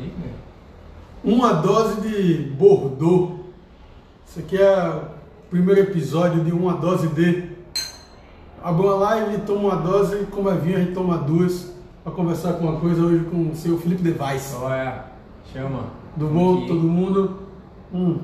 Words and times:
Né? 0.00 0.32
Uma 1.24 1.52
dose 1.52 2.00
de 2.00 2.34
Bordeaux. 2.50 3.40
Isso 4.26 4.40
aqui 4.40 4.56
é 4.56 4.88
o 4.88 5.50
primeiro 5.50 5.80
episódio 5.82 6.42
de 6.42 6.52
Uma 6.52 6.74
Dose 6.74 7.06
de. 7.08 7.50
Abre 8.62 8.86
uma 8.86 8.94
live, 8.94 9.38
toma 9.42 9.74
uma 9.74 9.76
dose, 9.76 10.26
como 10.30 10.48
é 10.48 10.54
vinho, 10.54 10.76
a 10.76 10.80
gente 10.80 10.94
toma 10.94 11.18
duas. 11.18 11.72
Para 12.02 12.12
conversar 12.12 12.54
com 12.54 12.64
uma 12.66 12.80
coisa 12.80 13.00
hoje 13.02 13.24
com 13.24 13.50
o 13.50 13.54
seu 13.54 13.78
Felipe 13.78 14.02
Device. 14.02 14.54
Olha, 14.56 15.04
chama. 15.52 15.84
Do 16.16 16.26
bom, 16.26 16.58
Aqui. 16.58 16.68
todo 16.68 16.80
mundo. 16.80 17.38
Hum. 17.94 18.18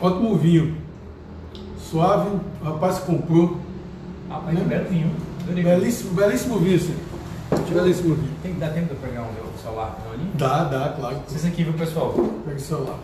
Ótimo 0.00 0.36
vinho. 0.36 0.76
Suave, 1.78 2.30
o 2.60 2.64
rapaz 2.64 2.98
comprou. 3.00 3.58
Rapaz, 4.30 4.58
que 4.58 4.64
belo 4.64 4.88
vinho. 4.88 5.10
Belíssimo, 5.46 6.14
belíssimo 6.14 6.58
vinho, 6.58 6.78
sim. 6.78 6.96
Belíssimo. 7.72 8.16
Tem 8.42 8.54
que 8.54 8.60
dar 8.60 8.70
tempo 8.70 8.86
de 8.86 8.92
eu 8.92 8.96
pegar 8.96 9.22
o 9.22 9.32
meu 9.32 9.44
celular 9.62 9.98
não, 10.04 10.12
ali? 10.12 10.30
Dá, 10.34 10.64
dá, 10.64 10.88
claro. 10.90 11.22
Isso 11.28 11.46
aqui, 11.46 11.64
viu, 11.64 11.72
pessoal? 11.74 12.14
Pega 12.44 12.56
o 12.56 12.60
celular. 12.60 12.98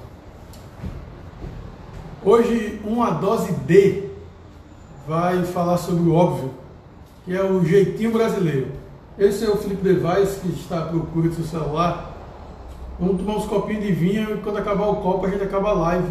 Hoje, 2.25 2.81
uma 2.85 3.11
dose 3.11 3.53
D 3.53 4.11
vai 5.07 5.43
falar 5.45 5.79
sobre 5.79 6.09
o 6.09 6.15
óbvio, 6.15 6.51
que 7.25 7.35
é 7.35 7.43
o 7.43 7.65
jeitinho 7.65 8.13
brasileiro. 8.13 8.69
Esse 9.19 9.45
é 9.45 9.49
o 9.49 9.57
Felipe 9.57 9.83
Device, 9.83 10.41
que 10.41 10.49
está 10.49 10.81
à 10.81 10.87
procura 10.87 11.29
do 11.29 11.35
seu 11.35 11.45
celular. 11.45 12.15
Vamos 12.99 13.21
tomar 13.21 13.37
uns 13.37 13.47
copinhos 13.47 13.85
de 13.85 13.93
vinho 13.93 14.35
e 14.35 14.41
quando 14.41 14.59
acabar 14.59 14.89
o 14.89 14.97
copo 14.97 15.27
a 15.27 15.31
gente 15.31 15.43
acaba 15.43 15.71
a 15.71 15.73
live. 15.73 16.09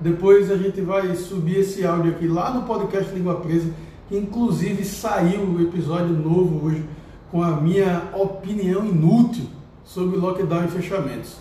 Depois 0.00 0.50
a 0.50 0.56
gente 0.56 0.80
vai 0.80 1.14
subir 1.14 1.58
esse 1.58 1.86
áudio 1.86 2.12
aqui 2.12 2.26
lá 2.26 2.50
no 2.50 2.62
podcast 2.62 3.12
Língua 3.12 3.36
Presa, 3.36 3.70
que 4.08 4.16
inclusive 4.16 4.84
saiu 4.84 5.42
o 5.42 5.60
episódio 5.60 6.14
novo 6.14 6.66
hoje 6.66 6.84
com 7.30 7.42
a 7.42 7.52
minha 7.52 8.10
opinião 8.12 8.84
inútil 8.84 9.44
sobre 9.84 10.18
lockdown 10.18 10.64
e 10.64 10.68
fechamentos. 10.68 11.36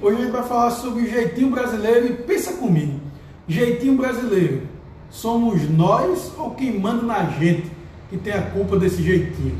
Hoje 0.00 0.18
a 0.18 0.20
gente 0.22 0.32
vai 0.32 0.42
falar 0.42 0.70
sobre 0.70 1.08
jeitinho 1.08 1.50
brasileiro 1.50 2.06
e 2.06 2.12
pensa 2.14 2.54
comigo. 2.54 3.00
Jeitinho 3.48 3.96
brasileiro, 3.96 4.62
somos 5.10 5.68
nós 5.70 6.32
ou 6.36 6.50
quem 6.50 6.78
manda 6.78 7.02
na 7.02 7.24
gente 7.30 7.70
que 8.10 8.18
tem 8.18 8.32
a 8.32 8.42
culpa 8.42 8.78
desse 8.78 9.02
jeitinho? 9.02 9.56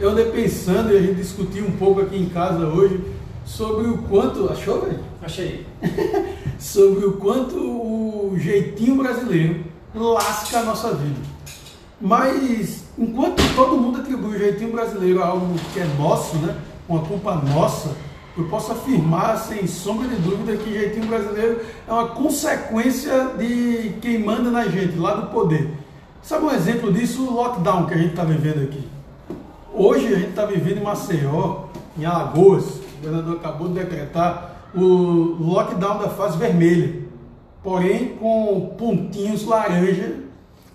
Eu 0.00 0.10
andei 0.10 0.30
pensando 0.30 0.92
e 0.92 0.96
a 0.96 1.00
gente 1.00 1.16
discutiu 1.16 1.64
um 1.64 1.72
pouco 1.72 2.00
aqui 2.00 2.16
em 2.16 2.28
casa 2.28 2.66
hoje 2.66 3.00
sobre 3.44 3.86
o 3.86 3.98
quanto. 3.98 4.50
Achou, 4.50 4.80
velho? 4.80 5.00
Achei. 5.22 5.64
Sobre 6.58 7.06
o 7.06 7.12
quanto 7.12 7.56
o 7.56 8.34
jeitinho 8.36 8.96
brasileiro 8.96 9.64
lasca 9.94 10.60
a 10.60 10.62
nossa 10.64 10.94
vida. 10.94 11.20
Mas 12.00 12.81
enquanto 12.98 13.42
todo 13.54 13.76
mundo 13.76 14.00
atribui 14.00 14.36
o 14.36 14.38
jeitinho 14.38 14.72
brasileiro 14.72 15.22
a 15.22 15.26
algo 15.26 15.54
que 15.72 15.80
é 15.80 15.86
nosso, 15.98 16.36
né? 16.36 16.56
Uma 16.88 17.00
culpa 17.00 17.34
nossa, 17.34 17.94
eu 18.36 18.44
posso 18.44 18.72
afirmar 18.72 19.36
sem 19.38 19.66
sombra 19.66 20.08
de 20.08 20.16
dúvida 20.16 20.56
que 20.56 20.72
jeitinho 20.72 21.06
brasileiro 21.06 21.60
é 21.86 21.92
uma 21.92 22.08
consequência 22.08 23.30
de 23.38 23.94
quem 24.00 24.18
manda 24.18 24.50
na 24.50 24.66
gente, 24.68 24.96
lá 24.96 25.14
do 25.14 25.30
poder. 25.30 25.70
Sabe 26.22 26.46
um 26.46 26.50
exemplo 26.50 26.92
disso? 26.92 27.26
O 27.26 27.34
lockdown 27.34 27.86
que 27.86 27.94
a 27.94 27.98
gente 27.98 28.10
está 28.10 28.24
vivendo 28.24 28.62
aqui. 28.62 28.88
Hoje 29.74 30.06
a 30.06 30.18
gente 30.18 30.30
está 30.30 30.44
vivendo 30.46 30.78
em 30.78 30.82
Maceió, 30.82 31.64
em 31.98 32.04
Alagoas, 32.04 32.64
o 32.64 32.96
governador 33.02 33.36
acabou 33.36 33.68
de 33.68 33.74
decretar 33.74 34.68
o 34.74 35.36
lockdown 35.40 35.98
da 35.98 36.08
fase 36.08 36.38
vermelha, 36.38 37.02
porém 37.62 38.16
com 38.16 38.74
pontinhos 38.78 39.44
laranja 39.44 40.20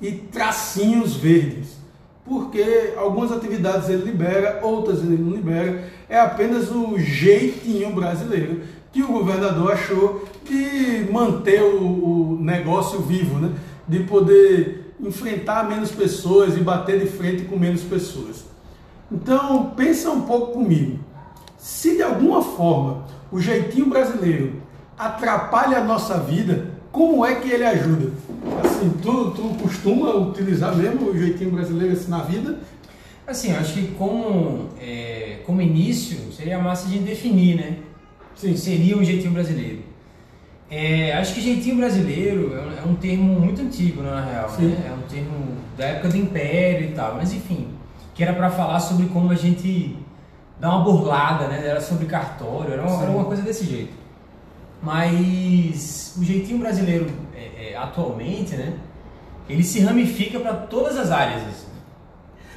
e 0.02 0.12
tracinhos 0.12 1.16
verdes. 1.16 1.78
Porque 2.28 2.94
algumas 2.97 3.31
atividades 3.31 3.89
ele 3.89 4.03
libera, 4.03 4.59
outras 4.61 5.00
ele 5.00 5.17
não 5.17 5.31
libera. 5.31 5.88
É 6.09 6.20
apenas 6.20 6.70
o 6.70 6.97
jeitinho 6.97 7.94
brasileiro 7.94 8.61
que 8.92 9.03
o 9.03 9.08
governador 9.08 9.73
achou 9.73 10.25
de 10.44 11.11
manter 11.11 11.61
o, 11.61 12.38
negócio 12.42 13.00
vivo, 13.02 13.39
né? 13.39 13.52
de 13.88 14.00
poder 14.00 14.93
enfrentar 14.99 15.67
menos 15.67 15.92
pessoas 15.92 16.58
e 16.58 16.61
bater 16.61 16.99
de 16.99 17.08
frente 17.08 17.45
com 17.45 17.58
menos 17.58 17.82
pessoas. 17.82 18.45
Então, 19.11 19.71
pensa 19.76 20.09
um 20.09 20.21
pouco 20.21 20.54
comigo. 20.54 20.99
Se 21.58 21.95
de 21.95 22.04
alguma 22.04 22.42
forma 22.42 23.05
o 23.32 23.39
jeitinho 23.39 23.88
brasileiro 23.88 24.61
atrapalha 24.98 25.77
a 25.77 25.83
nossa 25.83 26.17
vida, 26.20 26.71
como 26.92 27.26
é 27.26 27.36
que 27.36 27.49
ele 27.49 27.64
ajuda? 27.64 28.11
Assim, 28.87 28.98
tu, 29.02 29.31
tu 29.31 29.42
costuma 29.61 30.15
utilizar 30.15 30.75
mesmo 30.75 31.09
o 31.09 31.17
jeitinho 31.17 31.52
brasileiro 31.52 31.93
assim 31.93 32.09
na 32.09 32.20
vida? 32.20 32.59
Assim, 33.25 33.52
eu 33.52 33.59
acho 33.59 33.73
que 33.73 33.87
como, 33.98 34.70
é, 34.80 35.39
como 35.45 35.61
início, 35.61 36.31
seria 36.31 36.58
massa 36.59 36.87
de 36.87 36.99
definir, 36.99 37.58
né? 37.58 37.77
Sim. 38.36 38.55
Seria 38.55 38.97
um 38.97 39.03
jeitinho 39.03 39.33
brasileiro. 39.33 39.81
É, 40.70 41.14
acho 41.14 41.33
que 41.33 41.42
jeitinho 41.42 41.77
brasileiro 41.77 42.53
é 42.53 42.87
um, 42.87 42.93
é 42.93 42.95
termo 42.95 43.39
muito 43.39 43.61
antigo, 43.61 44.02
né, 44.02 44.11
na 44.11 44.26
real. 44.26 44.49
Sim. 44.49 44.67
Né? 44.67 44.87
É 44.87 44.93
um 44.93 45.08
termo 45.08 45.58
da 45.77 45.86
época 45.86 46.09
do 46.09 46.17
Império 46.17 46.89
e 46.89 46.92
tal. 46.93 47.15
Mas 47.15 47.33
enfim, 47.33 47.67
que 48.14 48.23
era 48.23 48.33
para 48.33 48.49
falar 48.49 48.80
sobre 48.80 49.08
como 49.08 49.31
a 49.31 49.36
gente 49.36 49.95
dá 50.59 50.70
uma 50.70 50.83
burlada, 50.83 51.47
né? 51.47 51.67
Era 51.67 51.81
sobre 51.81 52.05
cartório, 52.05 52.73
era 52.73 52.81
uma, 52.81 53.02
era 53.02 53.11
uma 53.11 53.26
coisa 53.26 53.42
desse 53.42 53.65
jeito. 53.65 53.93
Mas 54.81 56.15
o 56.17 56.23
jeitinho 56.23 56.59
brasileiro 56.59 57.08
é, 57.37 57.71
é, 57.71 57.77
atualmente, 57.77 58.55
né? 58.55 58.73
Ele 59.48 59.64
se 59.64 59.80
ramifica 59.81 60.39
para 60.39 60.53
todas 60.53 60.98
as 60.98 61.11
áreas. 61.11 61.42
assim. 61.43 61.67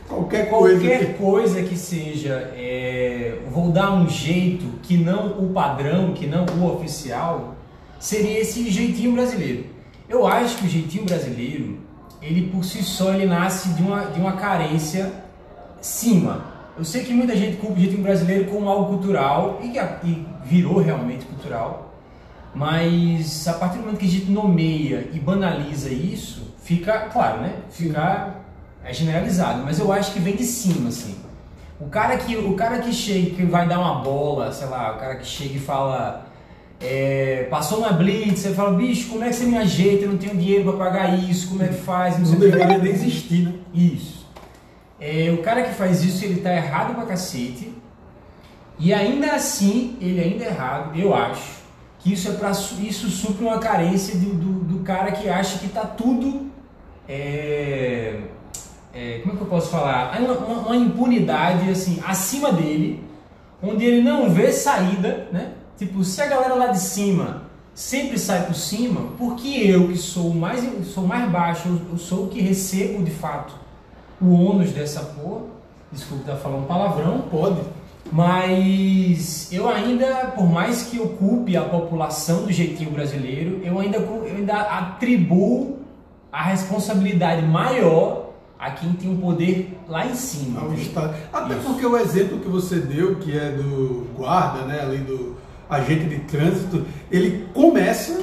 Qualquer 0.09 0.49
coisa. 0.51 0.81
Qualquer 0.81 1.07
que- 1.07 1.15
coisa 1.15 1.63
que 1.63 1.77
seja, 1.77 2.53
é, 2.57 3.39
vou 3.51 3.71
dar 3.71 3.93
um 3.93 4.09
jeito 4.09 4.67
que 4.83 4.97
não 4.97 5.39
o 5.39 5.51
padrão, 5.53 6.13
que 6.13 6.27
não 6.27 6.45
o 6.47 6.75
oficial, 6.75 7.55
seria 7.99 8.41
esse 8.41 8.69
jeitinho 8.71 9.13
brasileiro. 9.13 9.67
Eu 10.09 10.27
acho 10.27 10.57
que 10.59 10.67
o 10.67 10.69
jeitinho 10.69 11.05
brasileiro, 11.05 11.79
ele 12.21 12.49
por 12.49 12.65
si 12.65 12.83
só, 12.83 13.13
ele 13.15 13.27
nasce 13.27 13.69
de 13.71 13.83
uma, 13.83 14.07
de 14.07 14.19
uma 14.19 14.33
carência 14.33 15.13
cima. 15.81 16.45
Eu 16.77 16.85
sei 16.85 17.05
que 17.05 17.13
muita 17.13 17.37
gente 17.37 17.59
culpa 17.59 17.77
o 17.77 17.81
jeitinho 17.81 18.03
brasileiro 18.03 18.47
como 18.47 18.69
algo 18.69 18.87
cultural 18.95 19.61
e 19.63 19.69
que 19.71 19.79
e 20.09 20.27
virou 20.45 20.79
realmente 20.81 21.25
cultural, 21.27 21.90
mas 22.55 23.47
a 23.47 23.55
partir 23.55 23.79
do 23.79 23.85
momento 23.85 23.99
que 23.99 24.07
a 24.07 24.11
gente 24.11 24.31
nomeia 24.31 25.09
e 25.13 25.19
banaliza 25.19 25.91
isso, 25.91 26.55
fica, 26.63 27.09
claro, 27.13 27.41
né? 27.41 27.55
Fica 27.71 28.41
é 28.85 28.93
generalizado, 28.93 29.63
mas 29.65 29.79
eu 29.79 29.93
acho 29.93 30.13
que 30.13 30.19
vem 30.19 30.35
de 30.35 30.45
cima, 30.45 30.89
assim. 30.89 31.17
O 31.79 31.87
cara 31.87 32.17
que, 32.17 32.37
o 32.37 32.55
cara 32.55 32.79
que 32.79 32.93
chega, 32.93 33.31
que 33.31 33.45
vai 33.45 33.69
dar 33.69 33.79
uma 33.79 34.03
bola, 34.03 34.53
sei 34.53 34.69
lá, 34.69 34.95
o 34.95 34.99
cara 34.99 35.17
que 35.17 35.27
chega 35.27 35.57
e 35.57 35.61
fala, 35.61 36.27
é, 36.81 37.47
passou 37.51 37.79
uma 37.79 37.93
blitz, 37.93 38.41
você 38.41 38.55
fala, 38.55 38.77
bicho, 38.77 39.11
como 39.11 39.25
é 39.25 39.29
que 39.29 39.35
você 39.35 39.45
me 39.45 39.57
ajeita? 39.57 40.05
Eu 40.05 40.11
não 40.11 40.19
tenho 40.19 40.37
dinheiro 40.37 40.65
para 40.65 40.85
pagar 40.85 41.19
isso, 41.19 41.49
como 41.49 41.63
é 41.63 41.69
que 41.69 41.75
faz? 41.75 42.19
Não 42.19 42.27
sei 42.27 42.37
o 42.37 42.41
que 42.41 42.47
deveria 42.47 42.77
lá." 42.79 42.83
nem 42.83 42.93
existir, 42.93 43.45
né? 43.45 43.55
Isso. 43.73 44.27
É, 44.99 45.31
o 45.33 45.43
cara 45.43 45.63
que 45.63 45.75
faz 45.75 46.03
isso, 46.03 46.25
ele 46.25 46.41
tá 46.41 46.55
errado 46.55 46.95
pra 46.95 47.07
cacete. 47.07 47.73
E 48.79 48.93
ainda 48.95 49.33
assim, 49.33 49.97
ele 50.01 50.21
ainda 50.21 50.45
é 50.45 50.49
errado, 50.49 50.99
eu 50.99 51.15
acho. 51.15 51.60
Que 52.03 52.13
isso 52.15 52.29
é 52.29 52.33
para 52.33 52.51
isso 52.51 53.09
supre 53.11 53.45
uma 53.45 53.59
carência 53.59 54.17
do, 54.17 54.33
do, 54.35 54.53
do 54.65 54.79
cara 54.85 55.13
que 55.13 55.29
acha 55.29 55.59
que 55.59 55.69
tá 55.69 55.83
tudo. 55.83 56.49
é, 57.09 58.21
é, 58.95 59.19
como 59.21 59.35
é 59.35 59.37
que 59.37 59.43
eu 59.43 59.47
posso 59.49 59.71
falar? 59.71 60.19
Uma, 60.21 60.33
uma- 60.35 60.59
uma 60.67 60.77
impunidade 60.77 61.71
assim 61.71 62.01
acima 62.07 62.53
dele, 62.53 63.05
onde 63.63 63.85
ele 63.85 64.03
não 64.03 64.31
vê 64.31 64.51
saída, 64.53 65.29
né? 65.33 65.53
Tipo, 65.79 66.03
se 66.05 66.21
a 66.23 66.27
galera 66.27 66.55
lá 66.55 66.67
de 66.69 66.79
cima 66.81 67.43
sempre 67.75 68.19
sai 68.19 68.47
por 68.47 68.55
cima, 68.55 69.13
porque 69.19 69.49
eu 69.49 69.89
que 69.89 69.97
sou 69.97 70.33
mais 70.35 70.65
sou 70.89 71.07
mais 71.07 71.31
baixo, 71.31 71.69
eu, 71.69 71.81
eu 71.93 71.99
sou 71.99 72.25
o 72.25 72.29
que 72.29 72.41
recebo 72.41 73.03
de 73.05 73.11
fato 73.11 73.55
o 74.21 74.33
ônus 74.33 74.71
dessa 74.73 75.01
porra. 75.01 75.43
Desculpa 75.93 76.23
estar 76.23 76.37
falando 76.37 76.67
palavrão, 76.67 77.23
Pode. 77.31 77.61
Mas 78.13 79.53
eu 79.53 79.69
ainda, 79.69 80.33
por 80.35 80.49
mais 80.49 80.85
que 80.85 80.99
ocupe 80.99 81.57
a 81.57 81.63
população 81.63 82.45
do 82.45 82.53
jeitinho 82.53 82.91
brasileiro, 82.91 83.61
eu 83.63 83.79
ainda, 83.79 83.99
eu 83.99 84.35
ainda 84.37 84.61
atribuo 84.61 85.79
a 86.33 86.43
responsabilidade 86.43 87.43
maior 87.43 88.31
a 88.59 88.71
quem 88.73 88.93
tem 88.93 89.13
o 89.13 89.17
poder 89.17 89.79
lá 89.89 90.07
em 90.07 90.15
cima. 90.15 90.61
Ao 90.61 90.75
Estado. 90.75 91.15
Até 91.33 91.55
Isso. 91.55 91.65
porque 91.65 91.87
o 91.87 91.97
exemplo 91.97 92.39
que 92.39 92.49
você 92.49 92.77
deu, 92.77 93.17
que 93.17 93.37
é 93.37 93.53
do 93.53 94.07
guarda, 94.15 94.65
né, 94.67 94.81
ali 94.83 94.99
do 94.99 95.37
agente 95.69 96.05
de 96.05 96.19
trânsito, 96.21 96.85
ele 97.11 97.49
começa 97.55 98.23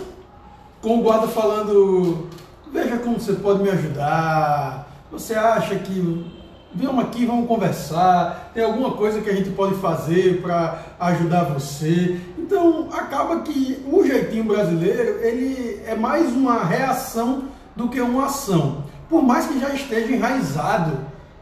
com 0.82 1.00
o 1.00 1.02
guarda 1.02 1.28
falando: 1.28 2.28
Veja 2.72 2.98
como 2.98 3.20
você 3.20 3.34
pode 3.34 3.64
me 3.64 3.70
ajudar. 3.70 4.88
Você 5.12 5.34
acha 5.34 5.76
que. 5.76 6.37
Vamos 6.76 7.06
aqui, 7.06 7.26
vamos 7.26 7.48
conversar. 7.48 8.52
Tem 8.54 8.64
alguma 8.64 8.92
coisa 8.92 9.22
que 9.22 9.30
a 9.30 9.36
gente 9.36 9.50
pode 9.52 9.76
fazer 9.76 10.42
para 10.42 10.84
ajudar 11.00 11.46
você. 11.46 12.20
Então, 12.38 12.90
acaba 12.92 13.42
que 13.42 13.84
o 13.92 14.06
jeitinho 14.06 14.44
brasileiro 14.44 15.20
ele 15.24 15.82
é 15.86 15.96
mais 15.96 16.34
uma 16.34 16.64
reação 16.64 17.46
do 17.76 17.88
que 17.88 18.00
uma 18.02 18.26
ação. 18.26 18.84
Por 19.10 19.24
mais 19.24 19.48
que 19.48 19.60
já 19.60 19.74
esteja 19.74 20.14
enraizado 20.14 20.98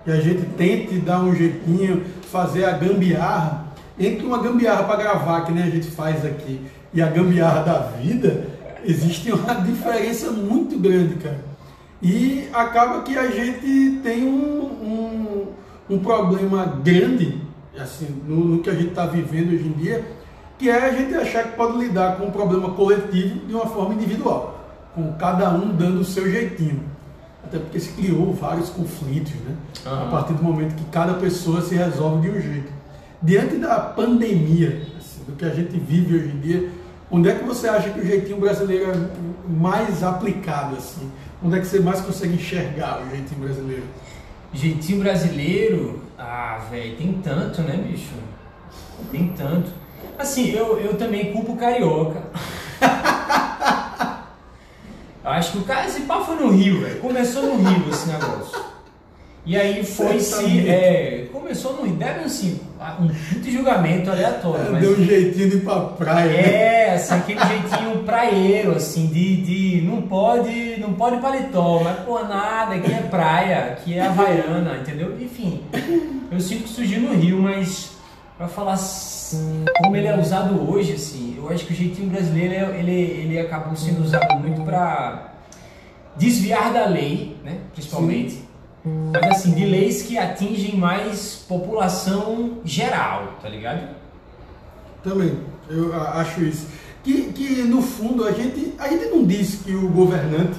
e 0.06 0.12
a 0.12 0.18
gente 0.18 0.46
tente 0.58 1.00
dar 1.00 1.20
um 1.22 1.34
jeitinho, 1.34 2.04
fazer 2.32 2.66
a 2.66 2.72
gambiarra, 2.72 3.66
entre 3.98 4.26
uma 4.26 4.38
gambiarra 4.38 4.84
para 4.84 4.98
gravar, 4.98 5.42
que 5.46 5.52
nem 5.52 5.64
a 5.64 5.70
gente 5.70 5.88
faz 5.88 6.24
aqui, 6.24 6.62
e 6.94 7.02
a 7.02 7.08
gambiarra 7.08 7.64
da 7.64 7.80
vida, 7.80 8.46
existe 8.84 9.32
uma 9.32 9.56
diferença 9.66 10.32
muito 10.32 10.78
grande, 10.78 11.16
cara. 11.16 11.40
E 12.06 12.48
acaba 12.54 13.02
que 13.02 13.18
a 13.18 13.26
gente 13.32 14.00
tem 14.04 14.28
um, 14.28 14.62
um, 14.62 15.48
um 15.90 15.98
problema 15.98 16.64
grande, 16.84 17.42
assim, 17.76 18.22
no, 18.28 18.46
no 18.46 18.60
que 18.60 18.70
a 18.70 18.76
gente 18.76 18.90
está 18.90 19.08
vivendo 19.08 19.52
hoje 19.52 19.66
em 19.66 19.72
dia, 19.72 20.06
que 20.56 20.70
é 20.70 20.86
a 20.86 20.94
gente 20.94 21.16
achar 21.16 21.46
que 21.46 21.58
pode 21.58 21.80
lidar 21.80 22.18
com 22.18 22.26
um 22.26 22.32
problema 22.32 22.70
coletivo 22.74 23.48
de 23.48 23.56
uma 23.56 23.66
forma 23.66 23.96
individual, 23.96 24.70
com 24.94 25.14
cada 25.14 25.50
um 25.50 25.76
dando 25.76 26.02
o 26.02 26.06
seu 26.06 26.30
jeitinho. 26.30 26.84
Até 27.44 27.58
porque 27.58 27.80
se 27.80 27.92
criou 27.94 28.32
vários 28.36 28.70
conflitos, 28.70 29.34
né? 29.34 29.56
Uhum. 29.88 30.04
A 30.04 30.06
partir 30.12 30.34
do 30.34 30.44
momento 30.44 30.76
que 30.76 30.86
cada 30.92 31.16
pessoa 31.16 31.64
se 31.64 31.74
resolve 31.74 32.30
de 32.30 32.38
um 32.38 32.40
jeito. 32.40 32.72
Diante 33.20 33.56
da 33.56 33.80
pandemia, 33.80 34.84
assim, 34.96 35.24
do 35.26 35.36
que 35.36 35.44
a 35.44 35.50
gente 35.50 35.76
vive 35.80 36.18
hoje 36.18 36.28
em 36.28 36.40
dia, 36.40 36.70
onde 37.12 37.30
é 37.30 37.36
que 37.36 37.44
você 37.44 37.68
acha 37.68 37.90
que 37.90 38.00
o 38.00 38.06
jeitinho 38.06 38.40
brasileiro 38.40 38.92
é 38.92 38.96
mais 39.48 40.04
aplicado? 40.04 40.76
Assim? 40.76 41.12
Onde 41.44 41.58
é 41.58 41.60
que 41.60 41.68
você 41.68 41.80
mais 41.80 42.02
consegue 42.02 42.36
enxergar 42.36 43.02
o 43.02 43.10
jeitinho 43.10 43.42
brasileiro? 43.42 43.84
Jeitinho 44.54 45.00
brasileiro? 45.00 46.02
Ah, 46.18 46.60
velho, 46.70 46.96
tem 46.96 47.14
tanto, 47.24 47.62
né, 47.62 47.78
bicho? 47.78 48.14
Tem 49.12 49.28
tanto. 49.36 49.70
Assim, 50.18 50.52
eu, 50.52 50.80
eu 50.80 50.98
também 50.98 51.34
culpo 51.34 51.54
o 51.54 51.58
carioca. 51.58 52.24
eu 55.24 55.30
acho 55.30 55.52
que 55.52 55.58
o 55.58 55.64
cara, 55.64 55.86
esse 55.88 56.02
pau 56.02 56.26
foi 56.26 56.38
no 56.38 56.52
Rio, 56.52 56.82
velho. 56.82 57.00
Começou 57.02 57.44
no 57.44 57.58
Rio 57.58 57.90
esse 57.90 58.08
negócio. 58.08 58.64
E 59.46 59.56
aí 59.58 59.86
foi 59.86 60.20
se. 60.20 60.68
É, 60.68 61.28
começou 61.32 61.74
no 61.74 61.84
Rio. 61.84 61.96
Deve 61.96 62.22
assim, 62.22 62.60
um 63.00 63.08
puto 63.08 63.52
julgamento 63.52 64.12
aleatório. 64.12 64.68
É, 64.68 64.70
mas, 64.72 64.82
deu 64.82 64.92
um 64.92 65.06
jeitinho 65.06 65.50
de 65.50 65.58
ir 65.58 65.62
pra 65.62 65.80
praia. 65.82 66.32
Né? 66.32 66.54
É, 66.54 66.94
assim, 66.94 67.16
aquele 67.16 67.40
jeitinho 67.40 68.04
praieiro, 68.04 68.72
assim, 68.72 69.08
de, 69.08 69.42
de. 69.42 69.82
Não 69.82 70.02
pode. 70.02 70.80
Não 70.80 70.94
pode 70.94 71.18
paletó, 71.18 71.82
mas 71.84 72.00
pô, 72.00 72.24
nada, 72.24 72.76
aqui 72.76 72.92
é 72.92 73.02
praia, 73.02 73.58
aqui 73.72 73.94
é 73.94 74.02
Havaiana, 74.06 74.78
entendeu? 74.78 75.16
Enfim. 75.20 75.62
Eu 76.32 76.40
sinto 76.40 76.64
que 76.64 76.70
surgiu 76.70 77.02
no 77.02 77.14
Rio, 77.14 77.42
mas 77.42 77.96
para 78.38 78.48
falar 78.48 78.74
assim, 78.74 79.64
como 79.78 79.96
ele 79.96 80.08
é 80.08 80.20
usado 80.20 80.70
hoje, 80.70 80.94
assim, 80.94 81.36
eu 81.38 81.50
acho 81.50 81.66
que 81.66 81.74
o 81.74 81.76
jeitinho 81.76 82.10
brasileiro 82.10 82.74
ele, 82.74 82.92
ele 82.92 83.40
acabou 83.40 83.76
sendo 83.76 84.04
usado 84.04 84.40
muito 84.40 84.62
para 84.62 85.34
desviar 86.18 86.74
da 86.74 86.86
lei, 86.86 87.38
né, 87.44 87.60
principalmente, 87.74 88.32
Sim. 88.32 88.45
Mas 88.86 89.32
assim, 89.32 89.54
de 89.54 89.66
leis 89.66 90.04
que 90.04 90.18
atingem 90.18 90.76
mais 90.78 91.44
população 91.48 92.60
geral, 92.64 93.34
tá 93.42 93.50
ligado? 93.50 93.96
Também, 95.04 95.38
eu 95.70 95.94
acho 95.94 96.44
isso. 96.44 96.68
Que, 97.04 97.34
que 97.34 97.64
no 97.64 97.82
fundo 97.82 98.26
a 98.26 98.32
gente, 98.32 98.74
a 98.80 98.88
gente 98.88 99.06
não 99.06 99.24
diz 99.24 99.62
que 99.64 99.74
o 99.74 99.90
governante 99.90 100.58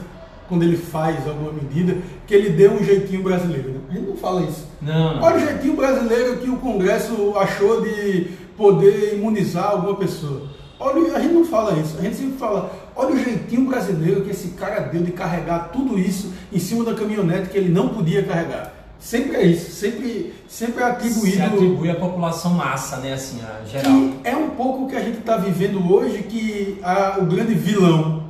quando 0.48 0.62
ele 0.62 0.76
faz 0.76 1.26
alguma 1.26 1.52
medida, 1.52 1.98
que 2.26 2.34
ele 2.34 2.50
dê 2.50 2.68
um 2.68 2.82
jeitinho 2.82 3.22
brasileiro. 3.22 3.70
Né? 3.70 3.80
A 3.90 3.92
gente 3.94 4.06
não 4.06 4.16
fala 4.16 4.42
isso. 4.42 4.66
Não, 4.80 5.16
não. 5.16 5.22
Olha 5.22 5.36
o 5.36 5.40
jeitinho 5.40 5.76
brasileiro 5.76 6.36
que 6.38 6.48
o 6.48 6.56
Congresso 6.58 7.34
achou 7.36 7.82
de 7.82 8.30
poder 8.56 9.14
imunizar 9.14 9.70
alguma 9.70 9.96
pessoa. 9.96 10.42
Olha, 10.78 11.16
a 11.16 11.20
gente 11.20 11.34
não 11.34 11.44
fala 11.44 11.78
isso. 11.78 11.96
A 11.98 12.02
gente 12.02 12.16
sempre 12.16 12.38
fala, 12.38 12.70
olha 12.96 13.14
o 13.14 13.18
jeitinho 13.18 13.66
brasileiro 13.66 14.22
que 14.22 14.30
esse 14.30 14.48
cara 14.48 14.80
deu 14.80 15.02
de 15.02 15.12
carregar 15.12 15.70
tudo 15.72 15.98
isso 15.98 16.32
em 16.52 16.58
cima 16.58 16.84
da 16.84 16.94
caminhonete 16.94 17.50
que 17.50 17.58
ele 17.58 17.68
não 17.68 17.90
podia 17.90 18.22
carregar. 18.22 18.74
Sempre 18.98 19.36
é 19.36 19.46
isso, 19.46 19.70
sempre, 19.70 20.34
sempre 20.48 20.82
é 20.82 20.86
atribuído. 20.86 21.36
Se 21.36 21.42
atribui 21.42 21.90
à 21.90 21.94
população 21.94 22.54
massa, 22.54 22.96
né, 22.96 23.12
assim, 23.12 23.40
a 23.42 23.64
geral. 23.64 23.92
Que 23.92 24.20
é 24.24 24.34
um 24.34 24.50
pouco 24.50 24.84
o 24.84 24.88
que 24.88 24.96
a 24.96 25.02
gente 25.02 25.18
está 25.18 25.36
vivendo 25.36 25.92
hoje, 25.92 26.22
que 26.22 26.78
a, 26.82 27.18
o 27.20 27.26
grande 27.26 27.54
vilão 27.54 28.24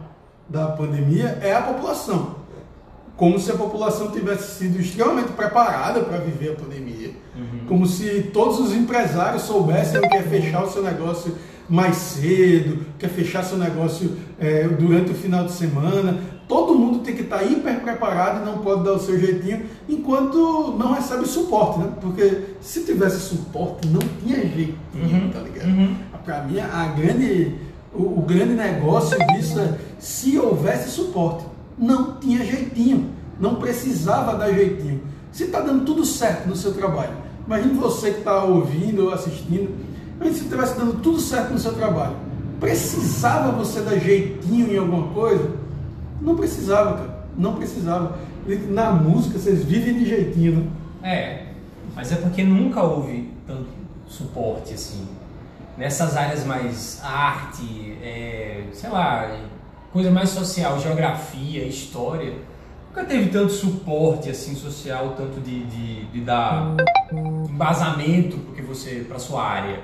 da 0.49 0.67
pandemia 0.69 1.39
é 1.41 1.55
a 1.55 1.63
população. 1.63 2.37
Como 3.17 3.39
se 3.39 3.51
a 3.51 3.55
população 3.55 4.11
tivesse 4.11 4.59
sido 4.59 4.79
extremamente 4.79 5.33
preparada 5.33 6.01
para 6.01 6.19
viver 6.19 6.53
a 6.53 6.55
pandemia. 6.57 7.13
Uhum. 7.35 7.67
Como 7.67 7.87
se 7.87 8.31
todos 8.33 8.59
os 8.59 8.75
empresários 8.75 9.43
soubessem 9.43 10.01
que 10.01 10.17
é 10.17 10.23
fechar 10.23 10.65
o 10.65 10.71
seu 10.71 10.83
negócio 10.83 11.35
mais 11.69 11.97
cedo, 11.97 12.85
quer 12.99 13.09
fechar 13.09 13.43
seu 13.43 13.59
negócio 13.59 14.17
é, 14.39 14.69
durante 14.69 15.11
o 15.11 15.15
final 15.15 15.45
de 15.45 15.53
semana. 15.53 16.19
Todo 16.49 16.79
mundo 16.79 17.01
tem 17.01 17.17
que 17.17 17.23
estar 17.23 17.39
tá 17.39 17.45
hiper 17.45 17.81
preparado 17.81 18.43
e 18.43 18.45
não 18.45 18.59
pode 18.59 18.85
dar 18.85 18.93
o 18.93 19.01
seu 19.01 19.19
jeitinho 19.19 19.67
enquanto 19.89 20.77
não 20.79 20.93
recebe 20.93 21.27
suporte, 21.27 21.81
né? 21.81 21.93
Porque 22.01 22.43
se 22.61 22.85
tivesse 22.85 23.19
suporte, 23.19 23.89
não 23.89 24.01
tinha 24.23 24.37
jeitinho, 24.37 24.77
uhum. 24.95 25.31
tá 25.31 25.41
ligado? 25.41 25.69
Uhum. 25.69 25.97
Para 26.25 26.43
mim, 26.43 26.61
a 26.61 26.87
grande 26.89 27.55
o, 27.97 28.21
o 28.21 28.23
grande 28.23 28.55
negócio 28.55 29.17
disso 29.33 29.59
é 29.59 29.75
se 29.99 30.39
houvesse 30.39 30.91
suporte. 30.91 31.45
Não 31.79 32.17
tinha 32.17 32.45
jeitinho, 32.45 33.11
não 33.41 33.57
precisava 33.57 34.37
dar 34.37 34.53
jeitinho. 34.53 35.01
Se 35.33 35.45
está 35.45 35.61
dando 35.61 35.85
tudo 35.85 36.05
certo 36.05 36.49
no 36.49 36.57
seu 36.57 36.73
trabalho, 36.73 37.13
imagine 37.47 37.75
você 37.75 38.13
que 38.13 38.19
está 38.19 38.45
ouvindo 38.45 39.07
ou 39.07 39.13
assistindo, 39.13 39.75
mas 40.19 40.37
se 40.37 40.45
estivesse 40.45 40.79
dando 40.79 41.01
tudo 41.01 41.21
certo 41.21 41.53
no 41.53 41.59
seu 41.59 41.73
trabalho, 41.73 42.17
precisava 42.61 43.53
você 43.53 43.81
dar 43.81 43.99
jeitinho 43.99 44.73
em 44.73 44.79
alguma 44.79 45.09
coisa? 45.13 45.51
Não 46.21 46.37
precisava, 46.37 46.97
cara. 46.97 47.27
Não 47.37 47.55
precisava. 47.55 48.19
Na 48.69 48.93
música 48.93 49.39
vocês 49.39 49.65
vivem 49.65 49.99
de 49.99 50.07
jeitinho, 50.07 50.71
né? 51.03 51.09
É, 51.09 51.47
mas 51.95 52.13
é 52.13 52.17
porque 52.17 52.43
nunca 52.43 52.83
houve 52.83 53.31
tanto 53.47 53.69
suporte 54.07 54.75
assim 54.75 55.07
nessas 55.77 56.17
áreas 56.17 56.45
mais 56.45 57.01
arte, 57.03 57.97
é, 58.03 58.65
sei 58.73 58.89
lá, 58.89 59.39
coisa 59.93 60.11
mais 60.11 60.31
social, 60.31 60.81
geografia, 60.81 61.65
história, 61.65 62.35
nunca 62.89 63.05
teve 63.05 63.29
tanto 63.31 63.53
suporte 63.53 64.31
assim 64.31 64.55
social, 64.55 65.15
tanto 65.17 65.41
de, 65.41 65.65
de, 65.65 66.07
de 66.07 66.21
dar 66.21 66.75
embasamento 67.49 68.39
porque 68.39 68.63
você 68.63 69.05
para 69.07 69.19
sua 69.19 69.43
área. 69.45 69.81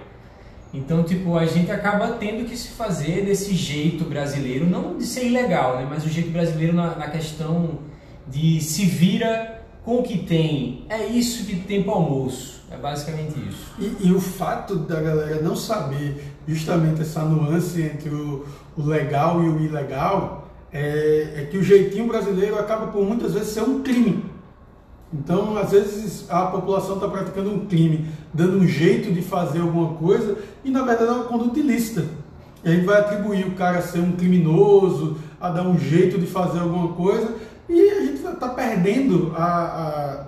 Então, 0.73 1.03
tipo, 1.03 1.37
a 1.37 1.45
gente 1.45 1.71
acaba 1.71 2.13
tendo 2.13 2.49
que 2.49 2.57
se 2.57 2.69
fazer 2.69 3.25
desse 3.25 3.55
jeito 3.55 4.05
brasileiro, 4.05 4.69
não 4.69 4.97
de 4.97 5.05
ser 5.05 5.27
ilegal, 5.27 5.77
né, 5.77 5.87
mas 5.89 6.05
o 6.05 6.09
jeito 6.09 6.31
brasileiro 6.31 6.73
na, 6.73 6.97
na 6.97 7.09
questão 7.09 7.79
de 8.27 8.61
se 8.61 8.87
vira 8.87 9.63
com 9.85 9.97
o 9.97 10.03
que 10.03 10.19
tem. 10.19 10.87
É 10.89 11.05
isso 11.07 11.45
que 11.45 11.57
tem 11.57 11.83
para 11.83 11.93
almoço. 11.93 12.63
É 12.71 12.77
basicamente 12.77 13.35
isso. 13.49 13.67
E, 13.79 14.09
e, 14.09 14.13
o 14.13 14.21
fato 14.21 14.77
da 14.77 14.99
galera 14.99 15.43
não 15.43 15.55
saber 15.55 16.25
justamente 16.49 17.03
essa 17.03 17.23
nuance 17.23 17.83
entre 17.83 18.09
o, 18.09 18.47
o 18.79 18.83
legal 18.83 19.43
e 19.43 19.49
o 19.49 19.61
ilegal 19.61 20.49
é, 20.73 21.35
é, 21.37 21.49
que 21.51 21.59
o 21.59 21.63
jeitinho 21.63 22.07
brasileiro 22.07 22.59
acaba 22.59 22.87
por 22.87 23.05
muitas 23.05 23.35
vezes 23.35 23.49
ser 23.49 23.61
um 23.61 23.83
crime. 23.83 24.25
Então, 25.13 25.59
às 25.59 25.71
vezes 25.71 26.25
a 26.31 26.47
população 26.47 26.95
está 26.95 27.07
praticando 27.07 27.51
um 27.51 27.67
crime, 27.67 28.07
dando 28.33 28.59
um 28.59 28.67
jeito 28.67 29.13
de 29.13 29.21
fazer 29.21 29.61
alguma 29.61 29.95
coisa 29.95 30.39
e 30.65 30.71
na 30.71 30.83
verdade 30.83 31.11
é 31.11 31.13
uma 31.13 31.25
conduta 31.25 31.59
ilícita. 31.59 32.07
E 32.65 32.69
a 32.69 32.75
gente 32.75 32.87
vai 32.87 33.01
atribuir 33.01 33.47
o 33.47 33.53
cara 33.53 33.79
a 33.79 33.83
ser 33.83 33.99
um 33.99 34.13
criminoso, 34.13 35.19
a 35.41 35.51
dar 35.51 35.67
um 35.67 35.79
jeito 35.79 36.19
de 36.19 36.27
fazer 36.27 36.61
alguma 36.61 36.95
coisa 36.95 37.35
e 37.69 37.91
a 37.91 38.01
gente 38.01 38.25
está 38.25 38.49
perdendo 38.49 39.33
a, 39.37 39.45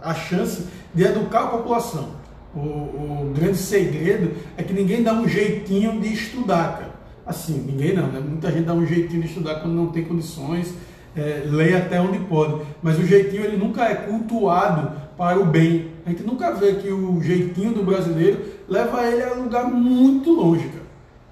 a, 0.03 0.11
a 0.11 0.15
chance 0.15 0.67
de 0.95 1.05
educar 1.05 1.45
a 1.45 1.47
população. 1.49 2.09
O, 2.55 2.59
o, 2.59 3.33
grande 3.35 3.59
segredo 3.59 4.33
é 4.57 4.63
que 4.63 4.73
ninguém 4.73 5.03
dá 5.03 5.13
um 5.13 5.27
jeitinho 5.27 6.01
de 6.01 6.13
estudar, 6.13 6.79
cara. 6.79 6.95
Assim, 7.27 7.65
ninguém 7.67 7.95
não, 7.95 8.07
né? 8.07 8.21
Muita 8.21 8.53
gente 8.53 8.65
dá 8.65 8.75
um 8.75 8.87
jeitinho 8.87 9.23
de 9.23 9.29
estudar 9.29 9.57
quando 9.57 9.75
não 9.75 9.89
tem 9.89 10.05
condições, 10.05 10.73
é, 11.17 11.77
até 11.77 12.01
onde 12.01 12.19
pode. 12.21 12.63
Mas 12.83 12.99
o 12.99 13.05
jeitinho 13.05 13.45
ele 13.45 13.57
nunca 13.57 13.85
é 13.85 13.95
cultuado 13.95 14.93
para 15.17 15.39
o 15.39 15.45
bem. 15.45 15.93
A 16.05 16.11
gente 16.11 16.23
nunca 16.23 16.53
vê 16.53 16.75
que 16.75 16.91
o 16.91 17.23
jeitinho 17.23 17.73
do 17.73 17.83
brasileiro 17.83 18.45
leva 18.69 19.05
ele 19.07 19.23
a 19.23 19.35
um 19.35 19.45
lugar 19.45 19.71
muito 19.71 20.31
longe, 20.33 20.69
cara. 20.69 20.85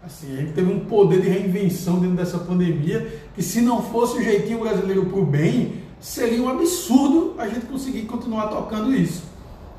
Assim, 0.04 0.32
a 0.32 0.40
gente 0.40 0.52
teve 0.52 0.72
um 0.72 0.80
poder 0.80 1.20
de 1.20 1.28
reinvenção 1.28 2.00
dentro 2.00 2.16
dessa 2.16 2.38
pandemia 2.38 3.06
que 3.34 3.42
se 3.42 3.60
não 3.60 3.80
fosse 3.80 4.18
o 4.18 4.22
jeitinho 4.22 4.58
brasileiro 4.58 5.06
para 5.06 5.18
o 5.18 5.24
bem, 5.24 5.74
seria 6.00 6.42
um 6.42 6.48
absurdo 6.48 7.34
a 7.38 7.46
gente 7.46 7.66
conseguir 7.66 8.02
continuar 8.02 8.48
tocando 8.48 8.92
isso. 8.92 9.22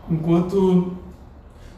Enquanto 0.10 0.93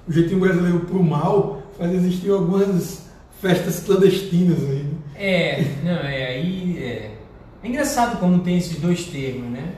o 0.08 0.12
jeitinho 0.12 0.39
brasileiro 0.39 0.82
pro 0.82 1.03
mal 1.03 1.63
faz 1.77 1.91
existir 1.91 2.29
algumas 2.29 3.05
festas 3.41 3.79
clandestinas 3.79 4.60
aí. 4.60 4.84
Né? 4.84 4.91
É, 5.15 5.65
não, 5.84 6.08
é 6.08 6.25
aí. 6.27 6.77
É. 6.77 7.14
é 7.65 7.69
engraçado 7.69 8.19
como 8.19 8.39
tem 8.39 8.57
esses 8.57 8.79
dois 8.79 9.05
termos, 9.05 9.50
né? 9.50 9.74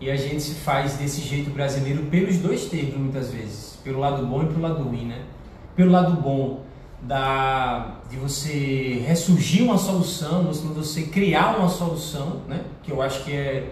E 0.00 0.10
a 0.10 0.16
gente 0.16 0.42
se 0.42 0.54
faz 0.54 0.94
desse 0.94 1.20
jeito 1.20 1.50
brasileiro 1.50 2.04
pelos 2.04 2.38
dois 2.38 2.66
termos, 2.66 2.96
muitas 2.96 3.30
vezes. 3.30 3.78
Pelo 3.82 4.00
lado 4.00 4.26
bom 4.26 4.42
e 4.42 4.46
pelo 4.46 4.60
lado 4.60 4.82
ruim, 4.82 5.06
né? 5.06 5.22
Pelo 5.74 5.90
lado 5.90 6.20
bom 6.20 6.64
da, 7.02 7.98
de 8.10 8.16
você 8.16 9.02
ressurgir 9.06 9.62
uma 9.62 9.78
solução, 9.78 10.44
você 10.44 11.02
criar 11.02 11.58
uma 11.58 11.68
solução, 11.68 12.42
né? 12.48 12.64
Que 12.82 12.90
eu 12.90 13.00
acho 13.00 13.24
que 13.24 13.32
é. 13.32 13.70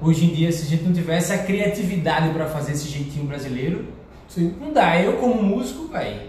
Hoje 0.00 0.26
em 0.26 0.34
dia, 0.34 0.52
se 0.52 0.62
a 0.62 0.66
gente 0.66 0.84
não 0.84 0.92
tivesse 0.92 1.32
a 1.32 1.38
criatividade 1.38 2.32
para 2.32 2.46
fazer 2.46 2.72
esse 2.72 2.88
jeitinho 2.88 3.26
brasileiro, 3.26 3.84
Sim. 4.28 4.54
Não 4.60 4.72
dá. 4.72 5.00
Eu, 5.00 5.14
como 5.14 5.42
músico, 5.42 5.88
velho, 5.88 6.20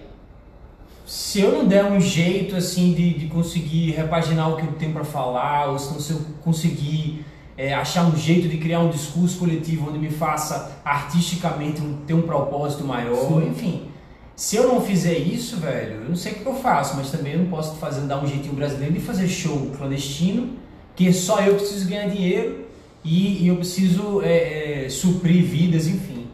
se 1.09 1.41
eu 1.41 1.51
não 1.51 1.65
der 1.65 1.83
um 1.85 1.99
jeito 1.99 2.55
assim 2.55 2.93
de, 2.93 3.15
de 3.15 3.25
conseguir 3.25 3.93
repaginar 3.93 4.53
o 4.53 4.57
que 4.57 4.61
eu 4.61 4.73
tenho 4.73 4.93
para 4.93 5.03
falar, 5.03 5.71
ou 5.71 5.79
se, 5.79 5.91
não, 5.91 5.99
se 5.99 6.11
eu 6.11 6.21
conseguir 6.43 7.25
é, 7.57 7.73
achar 7.73 8.05
um 8.05 8.15
jeito 8.15 8.47
de 8.47 8.59
criar 8.59 8.79
um 8.81 8.91
discurso 8.91 9.39
coletivo 9.39 9.89
onde 9.89 9.97
me 9.97 10.11
faça 10.11 10.79
artisticamente 10.85 11.81
um, 11.81 11.97
ter 12.05 12.13
um 12.13 12.21
propósito 12.21 12.83
maior, 12.83 13.27
Sim. 13.27 13.47
enfim. 13.49 13.87
Se 14.35 14.57
eu 14.57 14.67
não 14.67 14.81
fizer 14.81 15.17
isso, 15.17 15.57
velho, 15.57 15.95
eu 15.95 16.09
não 16.09 16.15
sei 16.15 16.33
o 16.33 16.35
que 16.35 16.45
eu 16.45 16.53
faço, 16.53 16.95
mas 16.95 17.09
também 17.09 17.33
eu 17.33 17.39
não 17.39 17.47
posso 17.47 17.75
fazer 17.77 18.01
dar 18.01 18.23
um 18.23 18.27
jeitinho 18.27 18.53
brasileiro 18.53 18.93
de 18.93 18.99
fazer 18.99 19.27
show 19.27 19.71
clandestino, 19.75 20.57
que 20.95 21.11
só 21.11 21.41
eu 21.41 21.55
preciso 21.55 21.89
ganhar 21.89 22.07
dinheiro 22.07 22.65
e, 23.03 23.45
e 23.45 23.47
eu 23.47 23.55
preciso 23.55 24.21
é, 24.21 24.85
é, 24.85 24.89
suprir 24.89 25.43
vidas, 25.43 25.87
enfim. 25.87 26.27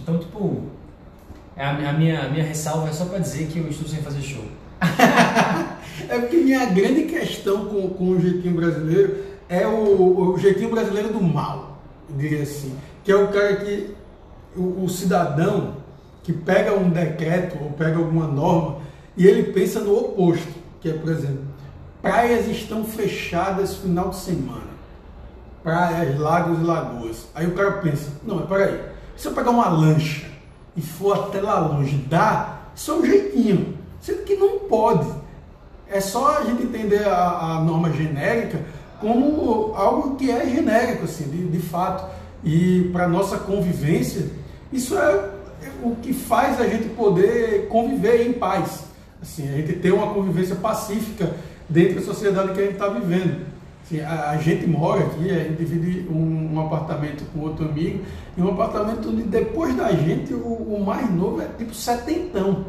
Então, 0.00 0.18
tipo, 0.18 0.71
a, 1.62 1.90
a, 1.90 1.92
minha, 1.92 2.22
a 2.22 2.28
minha 2.28 2.44
ressalva 2.44 2.88
é 2.88 2.92
só 2.92 3.04
para 3.04 3.20
dizer 3.20 3.46
que 3.46 3.58
eu 3.58 3.68
estou 3.68 3.86
sem 3.86 4.02
fazer 4.02 4.20
show. 4.20 4.44
é 6.08 6.18
porque 6.18 6.38
minha 6.38 6.66
grande 6.66 7.04
questão 7.04 7.66
com, 7.66 7.88
com 7.90 8.08
o 8.10 8.20
jeitinho 8.20 8.54
brasileiro 8.54 9.24
é 9.48 9.66
o, 9.66 10.32
o 10.32 10.38
jeitinho 10.38 10.70
brasileiro 10.70 11.12
do 11.12 11.22
mal, 11.22 11.78
eu 12.10 12.16
diria 12.16 12.42
assim. 12.42 12.76
Que 13.04 13.12
é 13.12 13.16
o 13.16 13.28
cara 13.28 13.56
que, 13.56 13.94
o, 14.56 14.84
o 14.84 14.88
cidadão 14.88 15.76
que 16.22 16.32
pega 16.32 16.74
um 16.74 16.90
decreto 16.90 17.62
ou 17.62 17.70
pega 17.70 17.98
alguma 17.98 18.26
norma 18.26 18.78
e 19.16 19.26
ele 19.26 19.52
pensa 19.52 19.80
no 19.80 19.96
oposto, 19.96 20.52
que 20.80 20.90
é, 20.90 20.94
por 20.94 21.10
exemplo, 21.10 21.44
praias 22.00 22.48
estão 22.48 22.84
fechadas 22.84 23.76
final 23.76 24.10
de 24.10 24.16
semana. 24.16 24.72
Praias, 25.62 26.18
lagos 26.18 26.58
e 26.58 26.64
lagoas. 26.64 27.26
Aí 27.34 27.46
o 27.46 27.52
cara 27.52 27.72
pensa, 27.72 28.10
não, 28.24 28.36
mas 28.36 28.48
peraí, 28.48 28.80
se 29.16 29.28
eu 29.28 29.32
pegar 29.32 29.50
uma 29.50 29.68
lancha 29.68 30.31
e 30.76 30.80
for 30.80 31.26
até 31.26 31.40
lá 31.40 31.58
longe, 31.58 31.96
dá, 32.08 32.60
só 32.74 32.98
um 32.98 33.04
jeitinho. 33.04 33.76
Sendo 34.00 34.24
que 34.24 34.34
não 34.34 34.60
pode. 34.60 35.08
É 35.88 36.00
só 36.00 36.38
a 36.38 36.44
gente 36.44 36.62
entender 36.62 37.06
a, 37.06 37.58
a 37.58 37.60
norma 37.60 37.92
genérica 37.92 38.60
como 39.00 39.74
algo 39.74 40.16
que 40.16 40.30
é 40.30 40.48
genérico, 40.48 41.04
assim, 41.04 41.24
de, 41.24 41.48
de 41.48 41.58
fato. 41.58 42.10
E 42.42 42.90
para 42.92 43.06
nossa 43.06 43.36
convivência, 43.38 44.30
isso 44.72 44.96
é 44.96 45.30
o 45.82 45.94
que 45.96 46.12
faz 46.12 46.60
a 46.60 46.66
gente 46.66 46.88
poder 46.90 47.68
conviver 47.68 48.26
em 48.26 48.32
paz. 48.32 48.84
Assim, 49.20 49.48
a 49.48 49.56
gente 49.56 49.74
ter 49.74 49.92
uma 49.92 50.12
convivência 50.14 50.56
pacífica 50.56 51.34
dentro 51.68 51.96
da 51.96 52.02
sociedade 52.02 52.52
que 52.52 52.60
a 52.60 52.64
gente 52.64 52.72
está 52.74 52.88
vivendo. 52.88 53.51
A, 54.00 54.30
a, 54.30 54.36
gente 54.38 54.66
mora 54.66 55.04
aqui, 55.04 55.30
a 55.30 55.44
gente 55.44 55.56
divide 55.56 56.08
um, 56.08 56.54
um, 56.54 56.60
apartamento 56.60 57.24
com 57.32 57.40
outro 57.40 57.68
amigo, 57.68 58.00
e 58.36 58.40
um 58.40 58.48
apartamento 58.48 59.08
onde 59.08 59.24
depois 59.24 59.76
da 59.76 59.92
gente 59.92 60.32
o, 60.32 60.38
o 60.38 60.84
mais 60.84 61.10
novo 61.14 61.42
é 61.42 61.46
tipo 61.58 61.74
setentão. 61.74 62.66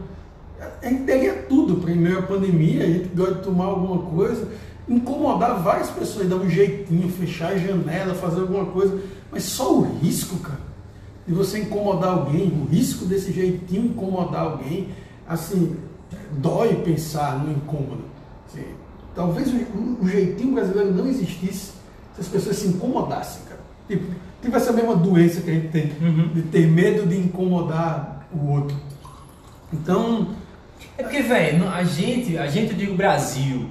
A 0.81 0.87
gente 0.87 1.03
teria 1.03 1.33
tudo 1.43 1.85
meio 1.87 2.19
à 2.19 2.21
pandemia, 2.21 2.83
a 2.83 2.87
gente 2.87 3.09
gosta 3.15 3.35
de 3.35 3.41
tomar 3.43 3.65
alguma 3.65 3.99
coisa, 4.11 4.47
incomodar 4.87 5.61
várias 5.61 5.89
pessoas, 5.89 6.27
dar 6.27 6.35
um 6.35 6.49
jeitinho, 6.49 7.09
fechar 7.09 7.53
a 7.53 7.57
janela, 7.57 8.13
fazer 8.13 8.41
alguma 8.41 8.65
coisa, 8.65 8.99
mas 9.31 9.43
só 9.43 9.73
o 9.73 9.81
risco, 9.99 10.37
cara, 10.37 10.59
de 11.27 11.33
você 11.33 11.59
incomodar 11.59 12.17
alguém, 12.17 12.47
o 12.49 12.65
risco 12.65 13.05
desse 13.05 13.31
jeitinho 13.31 13.85
incomodar 13.85 14.41
alguém, 14.41 14.89
assim, 15.27 15.75
dói 16.37 16.75
pensar 16.75 17.43
no 17.43 17.51
incômodo. 17.51 18.03
Assim, 18.47 18.65
talvez 19.15 19.49
o, 19.53 20.07
jeitinho 20.07 20.53
brasileiro 20.53 20.93
não 20.93 21.07
existisse 21.07 21.71
se 22.13 22.21
as 22.21 22.27
pessoas 22.27 22.57
se 22.57 22.67
incomodassem, 22.67 23.43
cara. 23.43 23.61
Tipo, 23.87 24.05
tive 24.41 24.55
essa 24.55 24.71
mesma 24.71 24.95
doença 24.95 25.41
que 25.41 25.49
a 25.49 25.53
gente 25.53 25.67
tem, 25.69 25.91
uhum. 26.01 26.29
de 26.33 26.41
ter 26.43 26.67
medo 26.67 27.07
de 27.07 27.17
incomodar 27.17 28.27
o 28.33 28.51
outro. 28.51 28.77
Então. 29.71 30.35
É 30.97 31.03
porque, 31.03 31.21
velho, 31.21 31.67
a 31.69 31.83
gente, 31.83 32.37
a 32.37 32.47
gente, 32.47 32.71
eu 32.71 32.77
digo 32.77 32.93
Brasil, 32.95 33.67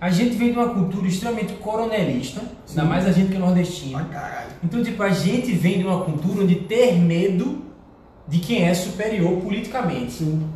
a 0.00 0.10
gente 0.10 0.36
vem 0.36 0.52
de 0.52 0.58
uma 0.58 0.68
cultura 0.68 1.06
extremamente 1.06 1.52
coronelista, 1.54 2.40
Sim. 2.64 2.78
ainda 2.80 2.84
mais 2.84 3.06
a 3.06 3.12
gente 3.12 3.30
que 3.30 3.36
é 3.36 3.38
nordestino. 3.38 3.98
Ah, 3.98 4.46
então, 4.62 4.82
tipo, 4.82 5.02
a 5.02 5.10
gente 5.10 5.52
vem 5.52 5.78
de 5.78 5.84
uma 5.84 6.04
cultura 6.04 6.42
onde 6.42 6.56
ter 6.56 6.94
medo 6.94 7.62
de 8.26 8.38
quem 8.38 8.64
é 8.64 8.72
superior 8.72 9.40
politicamente. 9.40 10.12
Sim. 10.12 10.48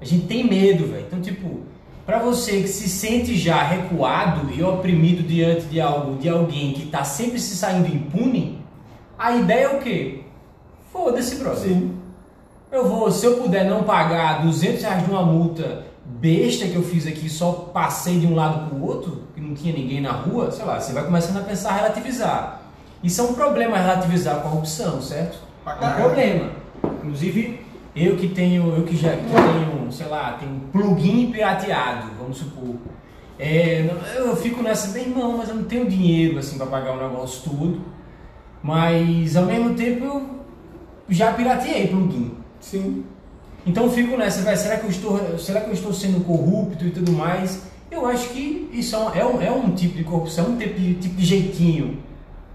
A 0.00 0.04
gente 0.04 0.26
tem 0.26 0.48
medo, 0.48 0.86
velho. 0.86 1.04
Então, 1.06 1.20
tipo, 1.20 1.60
para 2.08 2.20
você 2.20 2.62
que 2.62 2.68
se 2.68 2.88
sente 2.88 3.36
já 3.36 3.62
recuado 3.62 4.50
e 4.50 4.62
oprimido 4.62 5.22
diante 5.22 5.66
de 5.66 5.78
algo, 5.78 6.16
de 6.16 6.26
alguém 6.26 6.72
que 6.72 6.84
está 6.84 7.04
sempre 7.04 7.38
se 7.38 7.54
saindo 7.54 7.94
impune, 7.94 8.64
a 9.18 9.32
ideia 9.32 9.64
é 9.64 9.76
o 9.76 9.78
quê? 9.78 10.22
Foda-se, 10.90 11.36
brother. 11.36 11.68
Sim. 11.68 11.98
Eu 12.72 12.88
vou, 12.88 13.12
se 13.12 13.26
eu 13.26 13.36
puder 13.36 13.68
não 13.68 13.82
pagar 13.82 14.40
200 14.40 14.80
reais 14.80 15.04
de 15.04 15.10
uma 15.10 15.22
multa 15.22 15.84
besta 16.06 16.66
que 16.66 16.76
eu 16.76 16.82
fiz 16.82 17.06
aqui, 17.06 17.28
só 17.28 17.52
passei 17.74 18.18
de 18.18 18.26
um 18.26 18.34
lado 18.34 18.70
para 18.70 18.78
o 18.78 18.86
outro, 18.86 19.24
que 19.34 19.40
não 19.42 19.54
tinha 19.54 19.74
ninguém 19.74 20.00
na 20.00 20.12
rua, 20.12 20.50
sei 20.50 20.64
lá, 20.64 20.80
você 20.80 20.94
vai 20.94 21.04
começando 21.04 21.36
a 21.36 21.42
pensar 21.42 21.72
relativizar. 21.72 22.62
Isso 23.04 23.20
é 23.20 23.24
um 23.24 23.34
problema 23.34 23.76
relativizar 23.76 24.36
a 24.36 24.40
corrupção, 24.40 25.02
certo? 25.02 25.40
É 25.66 25.86
um 25.86 25.92
problema. 25.92 26.52
Inclusive, 26.82 27.60
eu 27.98 28.16
que 28.16 28.28
tenho, 28.28 28.74
eu 28.74 28.84
que 28.84 28.96
já 28.96 29.10
que 29.10 29.24
tenho, 29.24 29.90
sei 29.90 30.06
lá, 30.06 30.32
tenho 30.32 30.60
plugin 30.72 31.30
pirateado, 31.30 32.10
vamos 32.18 32.38
supor. 32.38 32.76
É, 33.38 33.88
eu 34.16 34.36
fico 34.36 34.62
nessa, 34.62 34.92
bem, 34.92 35.04
irmão, 35.04 35.38
mas 35.38 35.48
eu 35.48 35.54
não 35.54 35.64
tenho 35.64 35.88
dinheiro 35.88 36.38
assim 36.38 36.56
para 36.56 36.66
pagar 36.66 36.92
o 36.94 37.08
negócio 37.08 37.50
tudo. 37.50 37.80
Mas 38.62 39.36
ao 39.36 39.44
mesmo 39.44 39.74
tempo 39.74 40.04
eu 40.04 40.26
já 41.08 41.32
pirateei 41.32 41.86
plugin. 41.88 42.32
Sim. 42.60 43.04
Então 43.66 43.84
eu 43.84 43.90
fico 43.90 44.16
nessa, 44.16 44.42
véio, 44.42 44.56
será 44.56 44.76
que 44.76 44.84
eu 44.86 44.90
estou, 44.90 45.38
será 45.38 45.60
que 45.60 45.68
eu 45.68 45.74
estou 45.74 45.92
sendo 45.92 46.24
corrupto 46.24 46.84
e 46.84 46.90
tudo 46.90 47.12
mais? 47.12 47.62
Eu 47.90 48.06
acho 48.06 48.28
que 48.30 48.68
isso 48.72 48.94
é 48.94 48.98
um, 48.98 49.14
é 49.14 49.24
um, 49.24 49.42
é 49.42 49.50
um 49.50 49.70
tipo 49.70 49.96
de 49.96 50.04
corrupção, 50.04 50.50
um 50.50 50.56
tipo 50.56 50.78
de, 50.78 50.94
tipo 50.94 51.14
de 51.14 51.24
jeitinho. 51.24 51.98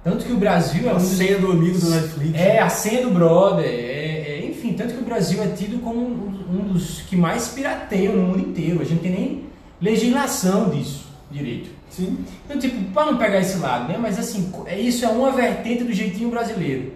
Tanto 0.03 0.25
que 0.25 0.33
o 0.33 0.37
Brasil 0.37 0.89
é 0.89 0.93
um. 0.93 0.97
A 0.97 0.99
senha 0.99 1.39
do 1.39 1.51
amigo 1.51 1.79
do 1.79 1.89
Netflix. 1.89 2.39
É, 2.39 2.59
a 2.59 2.69
senha 2.69 3.03
do 3.03 3.11
brother. 3.11 3.65
Enfim, 4.73 4.75
tanto 4.75 4.93
que 4.95 5.01
o 5.01 5.05
Brasil 5.05 5.41
é 5.43 5.47
tido 5.47 5.81
como 5.81 5.99
um 5.99 6.73
dos 6.73 7.01
que 7.01 7.15
mais 7.15 7.49
pirateiam 7.49 8.15
no 8.15 8.23
mundo 8.23 8.39
inteiro. 8.39 8.81
A 8.81 8.83
gente 8.83 9.01
tem 9.01 9.11
nem 9.11 9.43
legislação 9.79 10.69
disso 10.69 11.05
direito. 11.31 11.69
Sim. 11.89 12.19
Então, 12.45 12.59
tipo, 12.59 12.91
para 12.91 13.11
não 13.11 13.17
pegar 13.17 13.39
esse 13.39 13.57
lado, 13.57 13.87
né? 13.87 13.97
Mas 13.99 14.19
assim, 14.19 14.51
é, 14.65 14.79
isso 14.79 15.05
é 15.05 15.07
uma 15.09 15.31
vertente 15.31 15.83
do 15.83 15.93
jeitinho 15.93 16.29
brasileiro. 16.29 16.93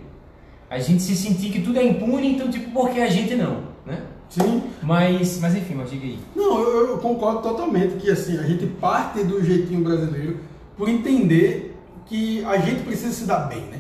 A 0.70 0.80
gente 0.80 1.02
se 1.02 1.16
sentir 1.16 1.52
que 1.52 1.62
tudo 1.62 1.80
é 1.80 1.84
impune, 1.84 2.36
então, 2.36 2.50
tipo, 2.50 2.72
por 2.72 2.90
que 2.90 3.00
a 3.00 3.10
gente 3.10 3.36
não, 3.36 3.64
né? 3.86 4.02
Sim. 4.30 4.64
Mas, 4.82 5.40
mas 5.40 5.56
enfim, 5.56 5.76
mas 5.76 5.90
diga 5.90 6.06
aí. 6.06 6.20
Não, 6.36 6.60
eu, 6.60 6.88
eu 6.90 6.98
concordo 6.98 7.42
totalmente 7.42 7.96
que 7.96 8.10
assim, 8.12 8.38
a 8.38 8.44
gente 8.44 8.66
parte 8.66 9.24
do 9.24 9.44
jeitinho 9.44 9.84
brasileiro 9.84 10.40
por 10.76 10.90
entender 10.90 11.76
que 12.06 12.44
a 12.46 12.58
gente 12.58 12.84
precisa 12.84 13.12
se 13.12 13.26
dar 13.26 13.48
bem, 13.48 13.62
né? 13.62 13.80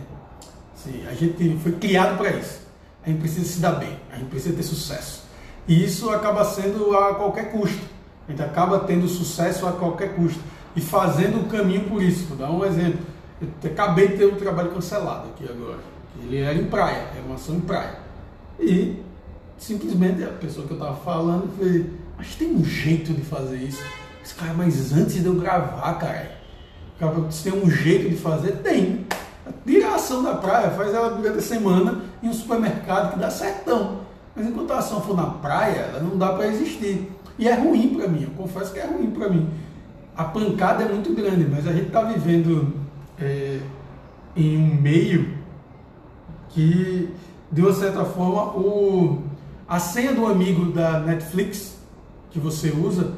Assim, 0.75 1.03
a 1.07 1.13
gente 1.13 1.57
foi 1.61 1.73
criado 1.73 2.17
para 2.17 2.31
isso 2.31 2.66
a 3.07 3.09
gente 3.09 3.21
precisa 3.21 3.45
se 3.45 3.59
dar 3.61 3.71
bem, 3.71 3.97
a 4.11 4.17
gente 4.17 4.27
precisa 4.27 4.53
ter 4.53 4.63
sucesso. 4.63 5.23
E 5.65 5.81
isso 5.85 6.09
acaba 6.09 6.43
sendo 6.43 6.93
a 6.97 7.15
qualquer 7.15 7.51
custo. 7.51 7.79
A 8.27 8.31
gente 8.31 8.43
acaba 8.43 8.79
tendo 8.79 9.07
sucesso 9.07 9.65
a 9.65 9.71
qualquer 9.71 10.13
custo 10.13 10.41
e 10.75 10.81
fazendo 10.81 11.39
o 11.39 11.45
caminho 11.45 11.85
por 11.85 12.03
isso. 12.03 12.25
Vou 12.25 12.37
dar 12.37 12.51
um 12.51 12.65
exemplo. 12.65 12.99
Eu 13.41 13.71
acabei 13.71 14.09
de 14.09 14.17
ter 14.17 14.25
um 14.25 14.35
trabalho 14.35 14.71
cancelado 14.71 15.29
aqui 15.29 15.45
agora. 15.49 15.79
Ele 16.21 16.37
era 16.37 16.53
em 16.53 16.65
praia, 16.65 17.07
era 17.15 17.23
uma 17.25 17.35
ação 17.35 17.55
em 17.55 17.61
praia. 17.61 17.97
E 18.59 19.01
simplesmente 19.57 20.21
a 20.25 20.27
pessoa 20.27 20.67
que 20.67 20.73
eu 20.73 20.77
estava 20.77 20.97
falando 20.97 21.49
foi, 21.57 21.89
mas 22.17 22.35
tem 22.35 22.53
um 22.53 22.65
jeito 22.65 23.13
de 23.13 23.21
fazer 23.21 23.55
isso. 23.55 23.83
Esse 24.21 24.35
cara, 24.35 24.53
mas 24.53 24.91
antes 24.91 25.21
de 25.21 25.25
eu 25.25 25.35
gravar, 25.35 25.93
cara, 25.93 26.37
tem 27.41 27.53
um 27.53 27.71
jeito 27.71 28.09
de 28.09 28.17
fazer? 28.17 28.57
Tem. 28.57 29.05
Tira 29.65 29.89
a 29.89 29.95
ação 29.95 30.23
da 30.23 30.35
praia, 30.35 30.71
faz 30.71 30.93
ela 30.93 31.09
durante 31.09 31.39
a 31.39 31.41
semana 31.41 32.01
em 32.21 32.29
um 32.29 32.33
supermercado 32.33 33.13
que 33.13 33.19
dá 33.19 33.29
certão. 33.29 34.01
Mas 34.35 34.47
enquanto 34.47 34.71
a 34.71 34.77
ação 34.77 35.01
for 35.01 35.15
na 35.15 35.25
praia, 35.25 35.79
ela 35.79 35.99
não 35.99 36.17
dá 36.17 36.33
para 36.33 36.47
existir. 36.47 37.11
E 37.39 37.47
é 37.47 37.53
ruim 37.53 37.95
para 37.95 38.07
mim, 38.07 38.23
eu 38.23 38.31
confesso 38.31 38.73
que 38.73 38.79
é 38.79 38.85
ruim 38.85 39.11
para 39.11 39.29
mim. 39.29 39.49
A 40.15 40.23
pancada 40.23 40.83
é 40.83 40.87
muito 40.87 41.13
grande, 41.13 41.47
mas 41.49 41.67
a 41.67 41.71
gente 41.71 41.87
está 41.87 42.01
vivendo 42.01 42.73
é, 43.19 43.59
em 44.35 44.57
um 44.57 44.81
meio 44.81 45.37
que, 46.49 47.09
de 47.51 47.61
uma 47.61 47.73
certa 47.73 48.03
forma, 48.05 48.57
o, 48.57 49.21
a 49.67 49.79
senha 49.79 50.13
do 50.13 50.25
amigo 50.25 50.71
da 50.71 50.99
Netflix 50.99 51.77
que 52.31 52.39
você 52.39 52.71
usa, 52.71 53.13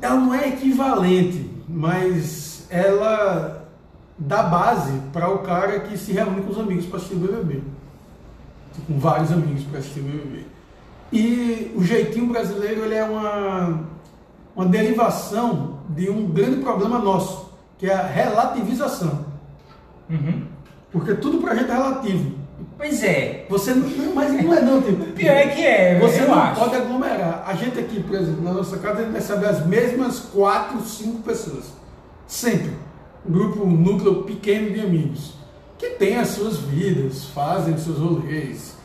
ela 0.00 0.16
não 0.16 0.34
é 0.34 0.48
equivalente, 0.48 1.50
mas 1.68 2.66
ela 2.70 3.59
dá 4.20 4.42
base 4.42 4.92
para 5.12 5.30
o 5.30 5.38
cara 5.38 5.80
que 5.80 5.96
se 5.96 6.12
reúne 6.12 6.42
com 6.42 6.50
os 6.50 6.58
amigos 6.58 6.84
para 6.86 6.98
assistir 6.98 7.14
o 7.14 7.18
BBB. 7.18 7.62
Com 8.86 8.98
vários 8.98 9.32
amigos 9.32 9.64
para 9.64 9.78
assistir 9.78 10.00
o 10.00 10.04
BBB. 10.04 10.44
E 11.12 11.72
o 11.74 11.82
jeitinho 11.82 12.26
brasileiro 12.26 12.84
ele 12.84 12.94
é 12.94 13.02
uma, 13.02 13.80
uma 14.54 14.66
derivação 14.66 15.80
de 15.88 16.08
um 16.10 16.26
grande 16.26 16.58
problema 16.58 16.98
nosso, 16.98 17.50
que 17.78 17.86
é 17.86 17.94
a 17.94 18.06
relativização. 18.06 19.24
Uhum. 20.08 20.44
Porque 20.92 21.14
tudo 21.14 21.38
para 21.38 21.52
a 21.52 21.56
gente 21.56 21.70
é 21.70 21.74
relativo. 21.74 22.32
Pois 22.76 23.02
é. 23.02 23.46
Você 23.48 23.74
não, 23.74 24.14
mas 24.14 24.32
não 24.32 24.54
é 24.54 24.60
não, 24.60 24.82
tipo. 24.82 25.04
Pior 25.12 25.32
é 25.32 25.48
que 25.48 25.64
é, 25.64 25.98
Você 25.98 26.22
não 26.22 26.34
acho. 26.34 26.60
pode 26.60 26.76
aglomerar. 26.76 27.44
A 27.46 27.54
gente 27.54 27.78
aqui, 27.78 28.02
por 28.02 28.16
exemplo, 28.16 28.42
na 28.42 28.52
nossa 28.52 28.78
casa, 28.78 29.00
a 29.00 29.04
gente 29.04 29.14
recebe 29.14 29.46
as 29.46 29.66
mesmas 29.66 30.20
quatro, 30.20 30.80
cinco 30.82 31.22
pessoas. 31.22 31.64
Sempre. 32.26 32.72
Grupo, 33.26 33.64
um 33.64 33.70
núcleo 33.70 34.22
pequeno 34.22 34.70
de 34.70 34.80
amigos. 34.80 35.34
Que 35.78 35.90
tem 35.90 36.16
as 36.16 36.28
suas 36.28 36.58
vidas, 36.58 37.24
fazem 37.26 37.74
os 37.74 37.82
seus 37.82 37.98
rolês. 37.98 38.76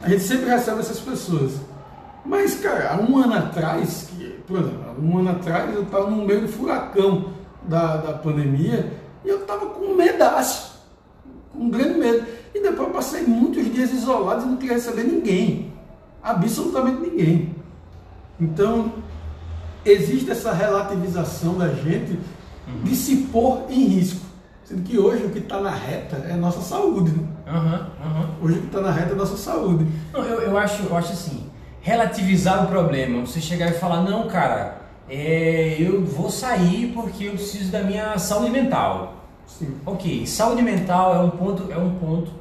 A 0.00 0.08
gente 0.08 0.22
sempre 0.22 0.48
recebe 0.48 0.80
essas 0.80 1.00
pessoas. 1.00 1.52
Mas, 2.24 2.58
cara, 2.60 2.92
há 2.92 3.00
um 3.00 3.18
ano 3.18 3.34
atrás, 3.34 4.08
que, 4.10 4.24
por 4.46 4.58
exemplo, 4.58 4.96
um 5.00 5.18
ano 5.18 5.30
atrás 5.30 5.72
eu 5.74 5.82
estava 5.82 6.10
no 6.10 6.24
meio 6.24 6.42
do 6.42 6.48
furacão 6.48 7.32
da, 7.62 7.96
da 7.96 8.12
pandemia 8.12 8.92
e 9.24 9.28
eu 9.28 9.40
estava 9.40 9.66
com 9.66 9.94
medaço, 9.94 10.80
com 11.52 11.64
um 11.64 11.70
grande 11.70 11.98
medo. 11.98 12.26
E 12.54 12.60
depois 12.60 12.88
eu 12.88 12.94
passei 12.94 13.22
muitos 13.22 13.72
dias 13.72 13.92
isolados 13.92 14.44
e 14.44 14.48
não 14.48 14.56
queria 14.56 14.74
receber 14.74 15.04
ninguém, 15.04 15.72
absolutamente 16.22 17.00
ninguém. 17.00 17.54
Então, 18.40 18.92
existe 19.84 20.30
essa 20.30 20.52
relativização 20.52 21.56
da 21.56 21.68
gente 21.68 22.18
de 22.82 22.94
se 22.94 23.16
pôr 23.32 23.66
em 23.68 23.84
risco. 23.86 24.26
Sendo 24.64 24.82
que 24.82 24.98
hoje 24.98 25.24
o 25.24 25.30
que 25.30 25.38
está 25.38 25.60
na 25.60 25.70
reta 25.70 26.16
é 26.28 26.32
a 26.32 26.36
nossa 26.36 26.60
saúde. 26.60 27.12
Né? 27.12 27.28
Aham. 27.46 27.88
Hoje 28.42 28.58
o 28.58 28.60
que 28.62 28.66
está 28.66 28.80
na 28.80 28.90
reta 28.90 29.10
é 29.10 29.12
a 29.12 29.16
nossa 29.16 29.36
saúde. 29.36 29.86
Não, 30.12 30.24
eu, 30.24 30.40
eu, 30.40 30.58
acho, 30.58 30.82
eu 30.82 30.96
acho 30.96 31.12
assim, 31.12 31.46
relativizar 31.80 32.64
o 32.64 32.66
problema, 32.66 33.24
você 33.24 33.40
chegar 33.40 33.70
e 33.70 33.74
falar, 33.74 34.02
não, 34.02 34.26
cara, 34.26 34.82
é, 35.08 35.76
eu 35.78 36.04
vou 36.04 36.28
sair 36.30 36.92
porque 36.92 37.24
eu 37.24 37.32
preciso 37.32 37.70
da 37.70 37.82
minha 37.82 38.18
saúde 38.18 38.50
mental. 38.50 39.24
Sim. 39.46 39.76
Ok, 39.86 40.26
saúde 40.26 40.62
mental 40.62 41.14
é 41.14 41.20
um 41.20 41.30
ponto, 41.30 41.70
é 41.70 41.78
um 41.78 41.94
ponto 41.94 42.32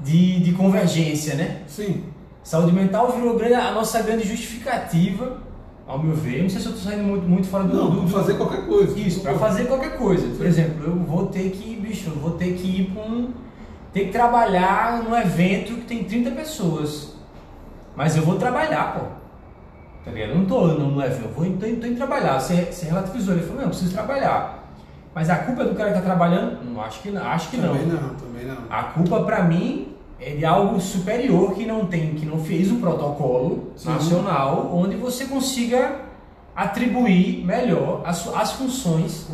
de, 0.00 0.40
de 0.40 0.52
convergência, 0.52 1.34
né? 1.34 1.62
Sim. 1.66 2.04
Saúde 2.42 2.72
mental 2.72 3.10
virou 3.12 3.38
a 3.56 3.72
nossa 3.72 4.02
grande 4.02 4.28
justificativa, 4.28 5.38
ao 5.86 5.98
meu 5.98 6.14
ver. 6.14 6.42
Não 6.42 6.50
sei 6.50 6.60
se 6.60 6.66
eu 6.66 6.74
estou 6.74 6.90
saindo 6.90 7.04
muito, 7.04 7.26
muito 7.26 7.48
fora 7.48 7.64
do, 7.64 7.76
Não, 7.76 7.90
do, 7.90 8.08
fazer 8.08 8.34
qualquer 8.34 8.66
coisa. 8.66 8.98
Isso, 8.98 9.20
para 9.20 9.34
fazer 9.34 9.66
qualquer 9.66 9.96
coisa. 9.96 10.26
Por 10.36 10.46
exemplo, 10.46 10.84
eu 10.84 10.96
vou 10.96 11.26
ter 11.26 11.50
que, 11.50 11.76
bicho, 11.76 12.10
eu 12.10 12.16
vou 12.16 12.32
ter 12.32 12.54
que 12.54 12.66
ir 12.66 12.90
para 12.90 13.02
um. 13.02 13.30
ter 13.92 14.06
que 14.06 14.12
trabalhar 14.12 15.02
num 15.02 15.16
evento 15.16 15.74
que 15.74 15.82
tem 15.82 16.04
30 16.04 16.30
pessoas. 16.32 17.14
Mas 17.96 18.16
eu 18.16 18.22
vou 18.22 18.36
trabalhar, 18.36 18.94
pô. 18.94 19.06
Tá 20.04 20.10
ligado? 20.10 20.30
Eu 20.30 20.38
não 20.38 20.44
tô 20.44 20.66
no, 20.66 21.02
evento, 21.02 21.24
eu 21.24 21.30
vou 21.30 21.44
tô, 21.44 21.60
tô 21.60 21.66
indo 21.66 21.96
trabalhar. 21.96 22.38
Você, 22.38 22.66
você 22.70 22.86
relativizou, 22.86 23.34
ele 23.34 23.42
falou, 23.42 23.56
não, 23.56 23.64
eu 23.64 23.70
preciso 23.70 23.92
trabalhar. 23.92 24.64
Mas 25.14 25.30
a 25.30 25.36
culpa 25.36 25.62
é 25.62 25.66
do 25.66 25.74
cara 25.74 25.90
que 25.90 25.96
tá 25.96 26.02
trabalhando? 26.02 26.64
Não, 26.64 26.80
acho 26.82 27.00
que 27.00 27.10
não. 27.10 27.24
Acho 27.24 27.50
que 27.50 27.56
não. 27.56 27.68
Também 27.68 27.86
não, 27.86 28.14
também 28.14 28.44
não. 28.44 28.56
A 28.68 28.82
culpa 28.84 29.22
para 29.22 29.44
mim 29.44 29.93
é 30.20 30.34
de 30.34 30.44
algo 30.44 30.80
superior 30.80 31.54
que 31.54 31.66
não 31.66 31.86
tem, 31.86 32.14
que 32.14 32.24
não 32.24 32.38
fez 32.38 32.70
o 32.70 32.76
protocolo 32.76 33.72
Sim. 33.76 33.90
nacional, 33.90 34.70
onde 34.72 34.96
você 34.96 35.26
consiga 35.26 36.00
atribuir 36.54 37.44
melhor 37.44 38.02
as, 38.04 38.26
as 38.28 38.52
funções 38.52 39.26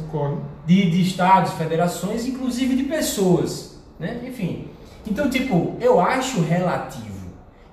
de, 0.67 0.91
de 0.91 1.03
estados, 1.03 1.53
federações, 1.53 2.27
inclusive 2.27 2.75
de 2.75 2.85
pessoas, 2.85 3.79
né? 3.99 4.21
Enfim. 4.27 4.69
Então, 5.07 5.29
tipo, 5.29 5.77
eu 5.81 6.01
acho 6.01 6.41
relativo. 6.41 7.11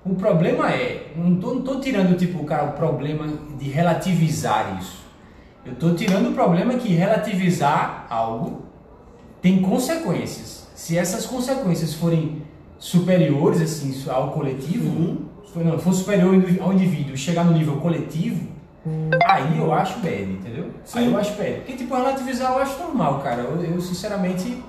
O 0.05 0.15
problema 0.15 0.71
é, 0.71 1.11
não 1.15 1.35
tô, 1.35 1.53
não 1.55 1.61
tô 1.61 1.79
tirando 1.79 2.17
tipo, 2.17 2.43
cara, 2.45 2.65
o 2.65 2.71
problema 2.73 3.27
de 3.57 3.69
relativizar 3.69 4.77
isso. 4.79 5.05
Eu 5.65 5.75
tô 5.75 5.93
tirando 5.93 6.29
o 6.29 6.33
problema 6.33 6.75
que 6.75 6.93
relativizar 6.93 8.07
algo 8.09 8.63
tem 9.41 9.61
consequências. 9.61 10.67
Se 10.73 10.97
essas 10.97 11.25
consequências 11.25 11.93
forem 11.93 12.41
superiores 12.79 13.62
assim 13.62 13.93
ao 14.10 14.31
coletivo, 14.31 14.88
Uhum. 14.89 15.17
se 15.46 15.53
for, 15.53 15.63
não, 15.65 15.79
for 15.79 15.93
superior 15.93 16.34
ao 16.62 16.74
indivíduo 16.74 17.13
e 17.13 17.17
chegar 17.17 17.43
no 17.43 17.53
nível 17.53 17.77
coletivo, 17.77 18.48
aí 19.25 19.57
eu 19.57 19.74
acho 19.74 20.00
bad, 20.00 20.24
entendeu? 20.24 20.65
Sim. 20.86 21.00
Aí 21.00 21.12
eu 21.12 21.17
acho 21.19 21.34
bad. 21.36 21.51
Porque 21.57 21.74
tipo, 21.74 21.96
relativizar 21.96 22.51
eu 22.53 22.60
acho 22.60 22.77
normal, 22.81 23.19
cara. 23.19 23.42
Eu, 23.42 23.61
eu, 23.63 23.81
sinceramente 23.81 24.63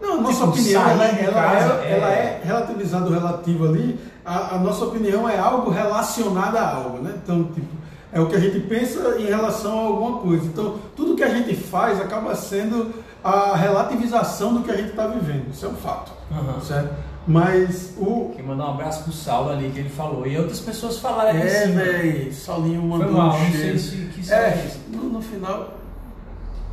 Não, 0.00 0.22
nossa 0.22 0.32
Tipo, 0.46 0.48
opinião 0.48 0.88
ela, 0.88 1.08
de 1.08 1.20
ela 1.20 1.32
casa 1.42 1.74
é, 1.84 1.86
é- 1.86 1.92
ela 1.98 2.10
é 2.10 2.40
relativizada 2.42 3.06
o 3.06 3.12
relativo 3.12 3.66
ali. 3.68 4.00
A, 4.24 4.54
a 4.54 4.58
nossa 4.58 4.86
opinião 4.86 5.28
é 5.28 5.38
algo 5.38 5.70
relacionado 5.70 6.56
a 6.56 6.74
algo, 6.74 6.98
né? 7.02 7.12
Então, 7.22 7.44
tipo, 7.44 7.66
é 8.10 8.18
o 8.18 8.26
que 8.26 8.34
a 8.34 8.40
gente 8.40 8.60
pensa 8.60 9.16
em 9.18 9.26
relação 9.26 9.78
a 9.78 9.82
alguma 9.82 10.18
coisa. 10.20 10.46
Então, 10.46 10.76
tudo 10.96 11.14
que 11.14 11.22
a 11.22 11.28
gente 11.28 11.54
faz 11.54 12.00
acaba 12.00 12.34
sendo 12.34 12.94
a 13.22 13.54
relativização 13.54 14.54
do 14.54 14.62
que 14.62 14.70
a 14.70 14.76
gente 14.76 14.90
está 14.90 15.06
vivendo. 15.06 15.50
Isso 15.52 15.66
é 15.66 15.68
um 15.68 15.74
fato, 15.74 16.10
Aham. 16.32 16.60
certo? 16.62 16.94
Mas 17.26 17.92
o 17.98 18.30
Queria 18.30 18.46
mandar 18.46 18.68
um 18.68 18.74
abraço 18.74 19.04
pro 19.04 19.12
Saulo 19.12 19.50
ali 19.50 19.70
que 19.70 19.78
ele 19.80 19.88
falou. 19.90 20.26
E 20.26 20.36
outras 20.38 20.60
pessoas 20.60 20.98
falaram 20.98 21.30
aqui 21.30 21.38
em 21.38 21.42
é, 21.42 21.66
cima. 21.66 21.74
velho, 21.82 22.32
Saulinho 22.32 22.80
Foi 22.80 22.88
mandou 22.88 23.12
mal, 23.12 23.36
um 23.36 23.44
não 23.44 23.50
cheiro. 23.52 23.78
sei 23.78 23.78
se 23.78 23.96
que 24.08 24.20
isso 24.20 24.32
é 24.34 24.36
É, 24.48 24.66
isso. 24.66 24.80
no, 24.88 25.02
no 25.10 25.22
final. 25.22 25.74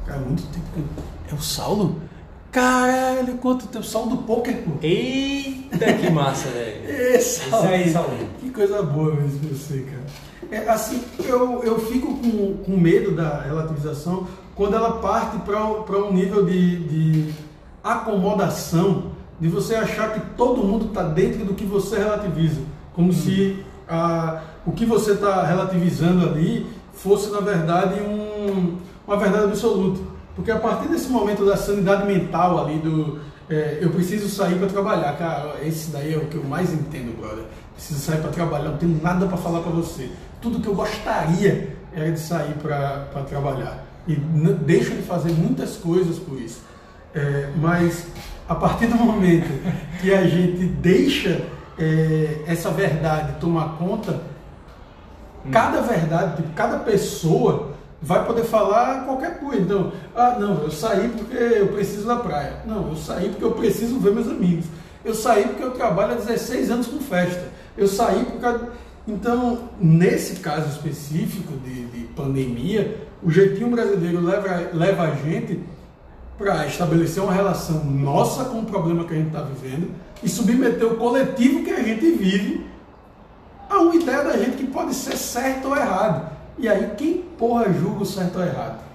Cara, 0.06 0.20
muito 0.22 0.44
tempo 0.48 0.66
que. 0.74 1.34
É 1.34 1.36
o 1.36 1.42
Saulo? 1.42 2.02
Caralho, 2.52 3.36
quanto 3.38 3.68
tempo? 3.68 3.84
Saulo 3.86 4.12
do 4.16 4.18
poker, 4.24 4.64
pô. 4.64 4.72
Eita, 4.82 5.94
que 5.94 6.10
massa, 6.10 6.48
velho. 6.50 6.90
Esse 6.90 7.46
Isso 7.48 7.56
aí, 7.58 7.92
Saulo. 7.92 8.18
Que 8.40 8.50
coisa 8.50 8.82
boa 8.82 9.14
mesmo 9.14 9.50
você, 9.50 9.82
cara. 9.82 10.06
É, 10.50 10.70
assim, 10.70 11.04
eu, 11.26 11.62
eu 11.64 11.78
fico 11.88 12.16
com, 12.20 12.58
com 12.64 12.78
medo 12.78 13.12
da 13.14 13.42
relativização 13.42 14.26
quando 14.56 14.76
ela 14.76 14.94
parte 15.00 15.38
para 15.40 15.60
um 15.66 16.14
nível 16.14 16.46
de, 16.46 16.78
de 16.88 17.34
acomodação, 17.84 19.12
de 19.40 19.48
você 19.48 19.76
achar 19.76 20.14
que 20.14 20.20
todo 20.36 20.64
mundo 20.64 20.88
está 20.88 21.04
dentro 21.04 21.46
do 21.46 21.54
que 21.54 21.66
você 21.66 21.98
relativiza. 21.98 22.62
Como 22.94 23.14
se 23.14 23.64
ah, 23.88 24.42
o 24.66 24.72
que 24.72 24.86
você 24.86 25.12
está 25.12 25.44
relativizando 25.44 26.28
ali 26.28 26.68
fosse, 26.94 27.30
na 27.30 27.40
verdade, 27.40 28.02
um, 28.02 28.78
uma 29.08 29.18
verdade 29.18 29.46
absoluta. 29.46 30.02
Porque 30.36 30.52
a 30.52 30.60
partir 30.60 30.88
desse 30.90 31.10
momento 31.10 31.46
da 31.46 31.56
sanidade 31.56 32.06
mental 32.06 32.64
ali, 32.64 32.80
do 32.80 33.20
é, 33.50 33.80
eu 33.82 33.90
preciso 33.92 34.28
sair 34.28 34.58
para 34.58 34.68
trabalhar, 34.68 35.18
cara, 35.18 35.56
esse 35.64 35.90
daí 35.90 36.14
é 36.14 36.18
o 36.18 36.26
que 36.26 36.36
eu 36.36 36.44
mais 36.44 36.74
entendo, 36.74 37.18
brother. 37.18 37.46
Preciso 37.74 38.00
sair 38.02 38.20
para 38.20 38.32
trabalhar, 38.32 38.72
não 38.72 38.78
tenho 38.78 39.00
nada 39.02 39.26
para 39.26 39.38
falar 39.38 39.62
para 39.62 39.72
você. 39.72 40.10
Tudo 40.42 40.60
que 40.60 40.68
eu 40.68 40.76
gostaria 40.76 41.78
era 41.94 42.12
de 42.12 42.20
sair 42.20 42.54
para 42.56 43.24
trabalhar. 43.30 43.86
E 44.08 44.16
deixo 44.16 44.92
de 44.92 45.02
fazer 45.02 45.32
muitas 45.32 45.78
coisas 45.78 46.20
por 46.20 46.40
isso. 46.40 46.62
É, 47.16 47.50
mas 47.56 48.08
a 48.48 48.56
partir 48.56 48.88
do 48.88 48.96
momento 48.96 49.50
que 50.00 50.14
a 50.14 50.26
gente 50.26 50.66
deixa 50.66 51.42
é, 51.78 52.44
essa 52.48 52.70
verdade 52.70 53.40
tomar 53.40 53.78
conta, 53.78 54.22
cada 55.52 55.82
verdade, 55.82 56.38
tipo, 56.38 56.54
cada 56.54 56.80
pessoa 56.80 57.74
vai 58.02 58.26
poder 58.26 58.44
falar 58.44 59.06
qualquer 59.06 59.40
coisa. 59.40 59.62
Então, 59.62 59.92
ah, 60.16 60.38
não, 60.40 60.64
eu 60.64 60.72
saí 60.72 61.10
porque 61.10 61.36
eu 61.36 61.68
preciso 61.70 62.08
na 62.08 62.18
praia. 62.18 62.58
Não, 62.66 62.90
eu 62.90 62.96
saí 62.96 63.30
porque 63.30 63.44
eu 63.44 63.52
preciso 63.52 64.00
ver 64.00 64.14
meus 64.14 64.28
amigos. 64.28 64.66
Eu 65.04 65.14
saí 65.14 65.46
porque 65.46 65.64
eu 65.64 65.72
trabalho 65.72 66.14
há 66.14 66.16
16 66.16 66.72
anos 66.72 66.88
com 66.88 67.00
festa. 67.00 67.46
Eu 67.78 67.88
saí 67.88 68.26
por 68.26 68.40
causa. 68.40 68.70
Então, 69.08 69.70
nesse 69.80 70.42
caso 70.42 70.70
específico 70.70 71.54
de, 71.64 71.86
de 71.86 72.04
pandemia, 72.08 73.08
o 73.24 73.32
jeitinho 73.32 73.70
brasileiro 73.70 74.20
leva, 74.22 74.70
leva 74.74 75.04
a 75.04 75.16
gente 75.16 75.62
para 76.38 76.68
estabelecer 76.68 77.22
uma 77.22 77.34
relação 77.34 77.84
nossa 77.84 78.46
com 78.46 78.60
o 78.60 78.66
problema 78.66 79.04
que 79.06 79.14
a 79.14 79.18
gente 79.18 79.28
está 79.28 79.42
vivendo 79.42 79.90
e 80.24 80.30
submeter 80.30 80.86
o 80.86 80.96
coletivo 80.96 81.64
que 81.64 81.72
a 81.72 81.82
gente 81.82 82.12
vive 82.12 82.66
a 83.70 83.80
uma 83.80 83.96
ideia 83.96 84.24
da 84.24 84.38
gente 84.38 84.58
que 84.58 84.68
pode 84.68 84.94
ser 84.94 85.18
certo 85.18 85.70
ou 85.70 85.76
errado. 85.76 86.32
E 86.58 86.68
aí, 86.68 86.92
quem 86.98 87.24
porra 87.38 87.72
julga 87.72 88.04
o 88.04 88.06
certo 88.06 88.38
ou 88.40 88.46
errado? 88.46 88.88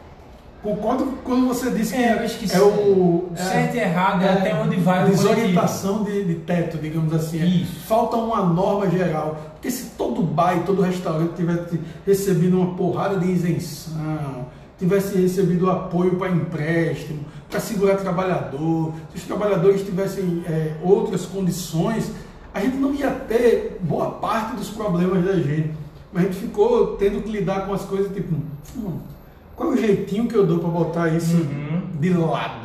Concordo 0.62 1.04
com 1.04 1.16
quando 1.24 1.48
você 1.48 1.70
disse 1.72 1.92
que 1.92 2.00
É, 2.00 2.16
que 2.24 2.56
é 2.56 2.60
o 2.60 3.28
é- 3.34 3.36
certo 3.36 3.74
e 3.74 3.78
errado 3.80 4.22
é, 4.22 4.28
até 4.28 4.54
onde 4.54 4.76
vai 4.76 5.04
o 5.04 5.10
desorientação 5.10 6.04
de, 6.04 6.24
de 6.24 6.34
teto, 6.36 6.78
digamos 6.78 7.12
assim. 7.12 7.42
É, 7.42 7.44
Isso. 7.44 7.80
Falta 7.80 8.16
uma 8.16 8.44
norma 8.44 8.88
geral. 8.88 9.36
Porque 9.54 9.70
se 9.70 9.90
todo 9.98 10.22
bar 10.22 10.56
e 10.56 10.60
todo 10.60 10.80
restaurante 10.80 11.34
tivesse 11.34 11.80
recebido 12.06 12.56
uma 12.56 12.74
porrada 12.76 13.18
de 13.18 13.28
isenção, 13.28 14.46
tivesse 14.82 15.16
recebido 15.16 15.70
apoio 15.70 16.16
para 16.16 16.30
empréstimo, 16.30 17.20
para 17.50 17.60
segurar 17.60 17.96
trabalhador, 17.96 18.92
se 19.10 19.18
os 19.18 19.24
trabalhadores 19.24 19.82
tivessem 19.84 20.42
é, 20.46 20.74
outras 20.82 21.24
condições, 21.26 22.10
a 22.52 22.60
gente 22.60 22.76
não 22.76 22.92
ia 22.94 23.10
ter 23.10 23.78
boa 23.80 24.10
parte 24.12 24.56
dos 24.56 24.68
problemas 24.70 25.24
da 25.24 25.34
gente. 25.34 25.70
Mas 26.12 26.24
a 26.24 26.26
gente 26.26 26.38
ficou 26.40 26.96
tendo 26.96 27.22
que 27.22 27.30
lidar 27.30 27.66
com 27.66 27.72
as 27.72 27.84
coisas 27.84 28.12
tipo, 28.12 28.34
hum, 28.76 28.98
qual 29.56 29.70
é 29.70 29.74
o 29.74 29.76
jeitinho 29.78 30.28
que 30.28 30.34
eu 30.34 30.46
dou 30.46 30.58
para 30.58 30.68
botar 30.68 31.08
isso 31.08 31.36
Uhum. 31.36 31.82
de 31.98 32.10
lado? 32.12 32.62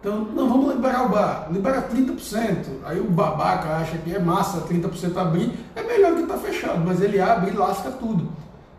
Então, 0.00 0.28
não, 0.34 0.48
vamos 0.48 0.74
liberar 0.74 1.06
o 1.06 1.08
bar, 1.08 1.48
libera 1.50 1.80
30%. 1.82 2.66
Aí 2.84 3.00
o 3.00 3.04
babaca 3.04 3.68
acha 3.76 3.96
que 3.98 4.14
é 4.14 4.18
massa 4.18 4.60
30% 4.60 5.16
abrir, 5.16 5.50
é 5.74 5.82
melhor 5.82 6.14
que 6.14 6.22
estar 6.22 6.36
fechado, 6.36 6.82
mas 6.84 7.00
ele 7.00 7.18
abre 7.20 7.50
e 7.52 7.56
lasca 7.56 7.90
tudo. 7.90 8.28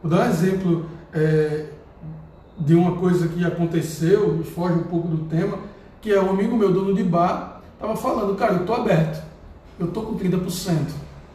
Vou 0.04 0.12
dar 0.12 0.28
um 0.28 0.30
exemplo 0.30 0.86
é, 1.12 1.66
de 2.58 2.74
uma 2.74 2.94
coisa 2.94 3.28
que 3.28 3.44
aconteceu, 3.44 4.44
foge 4.44 4.76
um 4.76 4.84
pouco 4.84 5.08
do 5.08 5.26
tema, 5.26 5.58
que 6.02 6.12
é 6.12 6.22
um 6.22 6.30
amigo 6.30 6.56
meu, 6.56 6.72
dono 6.72 6.94
de 6.94 7.04
bar, 7.04 7.62
estava 7.74 7.96
falando, 7.96 8.36
cara, 8.36 8.54
eu 8.54 8.62
estou 8.62 8.76
aberto. 8.76 9.24
eu 9.80 9.88
tô 9.88 10.02
com 10.04 10.18
30%, 10.18 10.92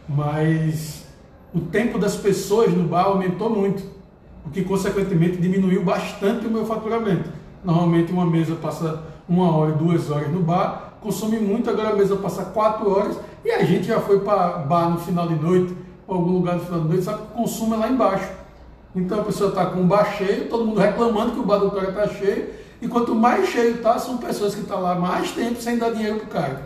mas 0.08 1.04
o 1.52 1.60
tempo 1.60 1.98
das 1.98 2.16
pessoas 2.16 2.72
no 2.72 2.84
bar 2.84 3.04
aumentou 3.04 3.50
muito, 3.50 3.82
o 4.46 4.50
que 4.50 4.62
consequentemente 4.62 5.36
diminuiu 5.36 5.84
bastante 5.84 6.46
o 6.46 6.50
meu 6.50 6.64
faturamento. 6.64 7.28
Normalmente 7.62 8.10
uma 8.12 8.24
mesa 8.24 8.54
passa 8.54 9.02
uma 9.28 9.54
hora, 9.54 9.72
duas 9.72 10.10
horas 10.10 10.32
no 10.32 10.40
bar, 10.40 10.94
consome 11.02 11.38
muito, 11.38 11.68
agora 11.68 11.90
a 11.90 11.96
mesa 11.96 12.16
passa 12.16 12.44
quatro 12.46 12.90
horas 12.90 13.18
e 13.44 13.50
a 13.50 13.62
gente 13.62 13.86
já 13.86 14.00
foi 14.00 14.20
para 14.20 14.58
bar 14.58 14.90
no 14.90 14.98
final 14.98 15.28
de 15.28 15.34
noite, 15.34 15.76
ou 16.06 16.16
algum 16.16 16.32
lugar 16.32 16.56
no 16.56 16.62
final 16.62 16.80
de 16.80 16.88
noite, 16.88 17.04
sabe 17.04 17.18
que 17.18 17.32
o 17.32 17.42
consumo 17.42 17.74
é 17.74 17.78
lá 17.78 17.88
embaixo. 17.90 18.39
Então 18.94 19.20
a 19.20 19.24
pessoa 19.24 19.50
está 19.50 19.66
com 19.66 19.82
o 19.82 19.86
bar 19.86 20.16
cheio, 20.16 20.48
todo 20.48 20.66
mundo 20.66 20.80
reclamando 20.80 21.32
que 21.32 21.38
o 21.38 21.44
bar 21.44 21.58
do 21.58 21.70
cara 21.70 21.90
está 21.90 22.08
cheio, 22.08 22.48
e 22.82 22.88
quanto 22.88 23.14
mais 23.14 23.48
cheio 23.48 23.76
está, 23.76 23.98
são 23.98 24.18
pessoas 24.18 24.54
que 24.54 24.62
estão 24.62 24.78
tá 24.78 24.82
lá 24.82 24.94
mais 24.94 25.30
tempo 25.32 25.60
sem 25.60 25.78
dar 25.78 25.90
dinheiro 25.90 26.16
para 26.16 26.24
o 26.24 26.28
cara. 26.28 26.62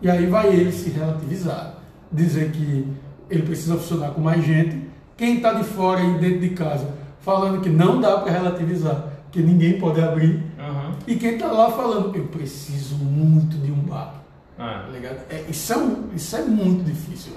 E 0.00 0.08
aí 0.08 0.26
vai 0.26 0.48
ele 0.48 0.70
se 0.70 0.90
relativizar, 0.90 1.74
dizer 2.12 2.52
que 2.52 2.86
ele 3.28 3.42
precisa 3.42 3.74
funcionar 3.74 4.10
com 4.10 4.20
mais 4.20 4.44
gente. 4.44 4.88
Quem 5.16 5.36
está 5.36 5.54
de 5.54 5.64
fora 5.64 6.00
e 6.00 6.18
dentro 6.18 6.40
de 6.40 6.50
casa 6.50 6.86
falando 7.20 7.60
que 7.60 7.68
não 7.68 8.00
dá 8.00 8.18
para 8.18 8.32
relativizar, 8.32 9.08
que 9.32 9.42
ninguém 9.42 9.78
pode 9.78 10.00
abrir. 10.00 10.34
Uhum. 10.58 10.92
E 11.06 11.16
quem 11.16 11.34
está 11.34 11.48
lá 11.48 11.70
falando, 11.70 12.14
eu 12.14 12.24
preciso 12.26 12.94
muito 12.96 13.56
de 13.58 13.72
um 13.72 13.80
bar. 13.80 14.14
Tá 14.56 14.88
ligado? 14.92 15.18
É, 15.30 15.44
isso, 15.48 15.72
é 15.72 15.76
um, 15.76 16.08
isso 16.14 16.36
é 16.36 16.42
muito 16.42 16.84
difícil. 16.84 17.32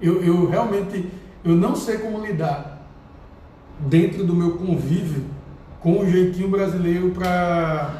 Eu, 0.00 0.22
eu 0.22 0.48
realmente 0.48 1.10
eu 1.44 1.54
não 1.54 1.74
sei 1.74 1.98
como 1.98 2.24
lidar 2.24 2.79
dentro 3.86 4.24
do 4.24 4.34
meu 4.34 4.52
convívio 4.52 5.24
com 5.80 6.00
o 6.00 6.10
jeitinho 6.10 6.48
brasileiro 6.48 7.10
para 7.10 7.94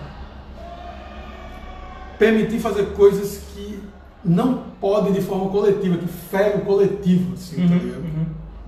permitir 2.18 2.58
fazer 2.58 2.92
coisas 2.92 3.42
que 3.54 3.80
não 4.22 4.64
podem 4.80 5.12
de 5.12 5.22
forma 5.22 5.50
coletiva, 5.50 5.96
que 5.96 6.06
ferem 6.06 6.58
o 6.60 6.64
coletivo. 6.64 7.32
Assim, 7.32 7.62
uhum, 7.62 7.68
tá 7.68 7.74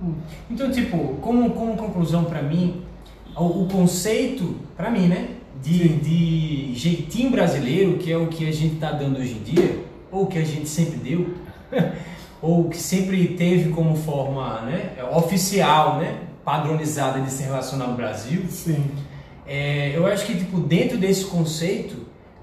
uhum. 0.01 0.13
Então, 0.49 0.71
tipo, 0.71 0.97
como, 1.21 1.51
como 1.51 1.77
conclusão 1.77 2.23
para 2.23 2.41
mim, 2.41 2.81
o, 3.35 3.63
o 3.63 3.67
conceito, 3.67 4.55
para 4.75 4.89
mim, 4.89 5.07
né, 5.07 5.29
de, 5.61 5.87
de 5.89 6.73
jeitinho 6.73 7.29
brasileiro, 7.29 7.97
que 7.97 8.11
é 8.11 8.17
o 8.17 8.27
que 8.27 8.47
a 8.47 8.51
gente 8.51 8.75
está 8.75 8.91
dando 8.91 9.19
hoje 9.19 9.33
em 9.33 9.43
dia, 9.43 9.83
ou 10.11 10.25
que 10.25 10.39
a 10.39 10.43
gente 10.43 10.67
sempre 10.67 10.97
deu, 10.97 11.29
ou 12.41 12.69
que 12.69 12.77
sempre 12.77 13.27
teve 13.29 13.69
como 13.69 13.95
forma 13.95 14.61
né, 14.61 14.95
oficial, 15.13 15.99
né, 15.99 16.17
padronizada 16.43 17.21
de 17.21 17.31
se 17.31 17.43
relacionar 17.43 17.87
no 17.87 17.95
Brasil. 17.95 18.43
Sim. 18.49 18.91
É, 19.45 19.95
eu 19.95 20.05
acho 20.05 20.25
que 20.25 20.37
tipo, 20.37 20.59
dentro 20.59 20.97
desse 20.97 21.25
conceito 21.25 21.95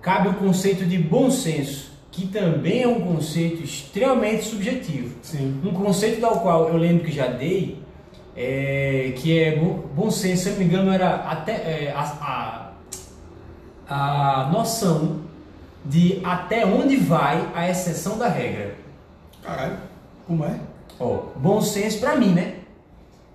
cabe 0.02 0.28
o 0.28 0.34
conceito 0.34 0.84
de 0.84 0.98
bom 0.98 1.30
senso, 1.30 1.92
que 2.10 2.26
também 2.26 2.82
é 2.82 2.88
um 2.88 3.00
conceito 3.00 3.62
extremamente 3.62 4.44
subjetivo. 4.44 5.14
Sim. 5.22 5.60
Um 5.64 5.72
conceito 5.72 6.20
do 6.20 6.28
qual 6.40 6.68
eu 6.68 6.76
lembro 6.76 7.04
que 7.04 7.12
já 7.12 7.26
dei, 7.26 7.82
é, 8.36 9.12
que 9.16 9.38
é 9.38 9.56
bom 9.56 10.10
senso, 10.10 10.44
se 10.44 10.48
eu 10.48 10.52
não 10.52 10.60
me 10.60 10.64
engano, 10.66 10.92
era 10.92 11.16
até 11.16 11.52
é, 11.52 11.94
a, 11.94 12.72
a, 13.88 14.44
a 14.44 14.50
noção 14.50 15.20
de 15.84 16.20
até 16.24 16.66
onde 16.66 16.96
vai 16.96 17.48
a 17.54 17.68
exceção 17.68 18.18
da 18.18 18.28
regra. 18.28 18.74
Caralho, 19.42 19.78
como 20.26 20.44
é? 20.44 20.58
Ó, 20.98 21.22
bom 21.36 21.60
senso 21.60 21.98
para 21.98 22.16
mim, 22.16 22.32
né? 22.32 22.59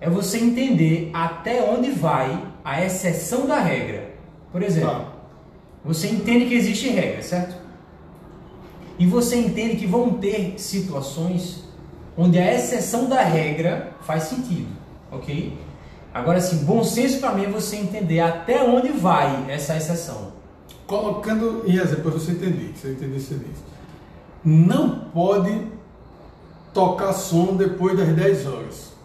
É 0.00 0.10
você 0.10 0.38
entender 0.38 1.10
até 1.12 1.62
onde 1.62 1.90
vai 1.90 2.42
a 2.64 2.84
exceção 2.84 3.46
da 3.46 3.58
regra. 3.58 4.14
Por 4.52 4.62
exemplo, 4.62 4.90
tá. 4.90 5.12
você 5.84 6.08
entende 6.08 6.46
que 6.46 6.54
existe 6.54 6.88
regra, 6.88 7.22
certo? 7.22 7.56
E 8.98 9.06
você 9.06 9.36
entende 9.36 9.76
que 9.76 9.86
vão 9.86 10.14
ter 10.14 10.54
situações 10.58 11.64
onde 12.16 12.38
a 12.38 12.54
exceção 12.54 13.06
da 13.06 13.22
regra 13.22 13.92
faz 14.00 14.24
sentido, 14.24 14.68
ok? 15.12 15.56
Agora, 16.14 16.40
sim, 16.40 16.64
bom 16.64 16.82
senso 16.82 17.20
para 17.20 17.32
mim 17.32 17.44
é 17.44 17.48
você 17.48 17.76
entender 17.76 18.20
até 18.20 18.62
onde 18.62 18.88
vai 18.88 19.44
essa 19.50 19.76
exceção. 19.76 20.32
Colocando 20.86 21.62
em 21.66 21.76
exemplo, 21.76 22.04
para 22.04 22.12
você 22.12 22.32
entender, 22.32 22.72
você 22.74 22.92
entender 22.92 23.16
isso 23.16 23.38
Não 24.42 25.00
pode 25.12 25.60
tocar 26.72 27.12
som 27.12 27.54
depois 27.54 27.98
das 27.98 28.08
10 28.08 28.46
horas. 28.46 28.95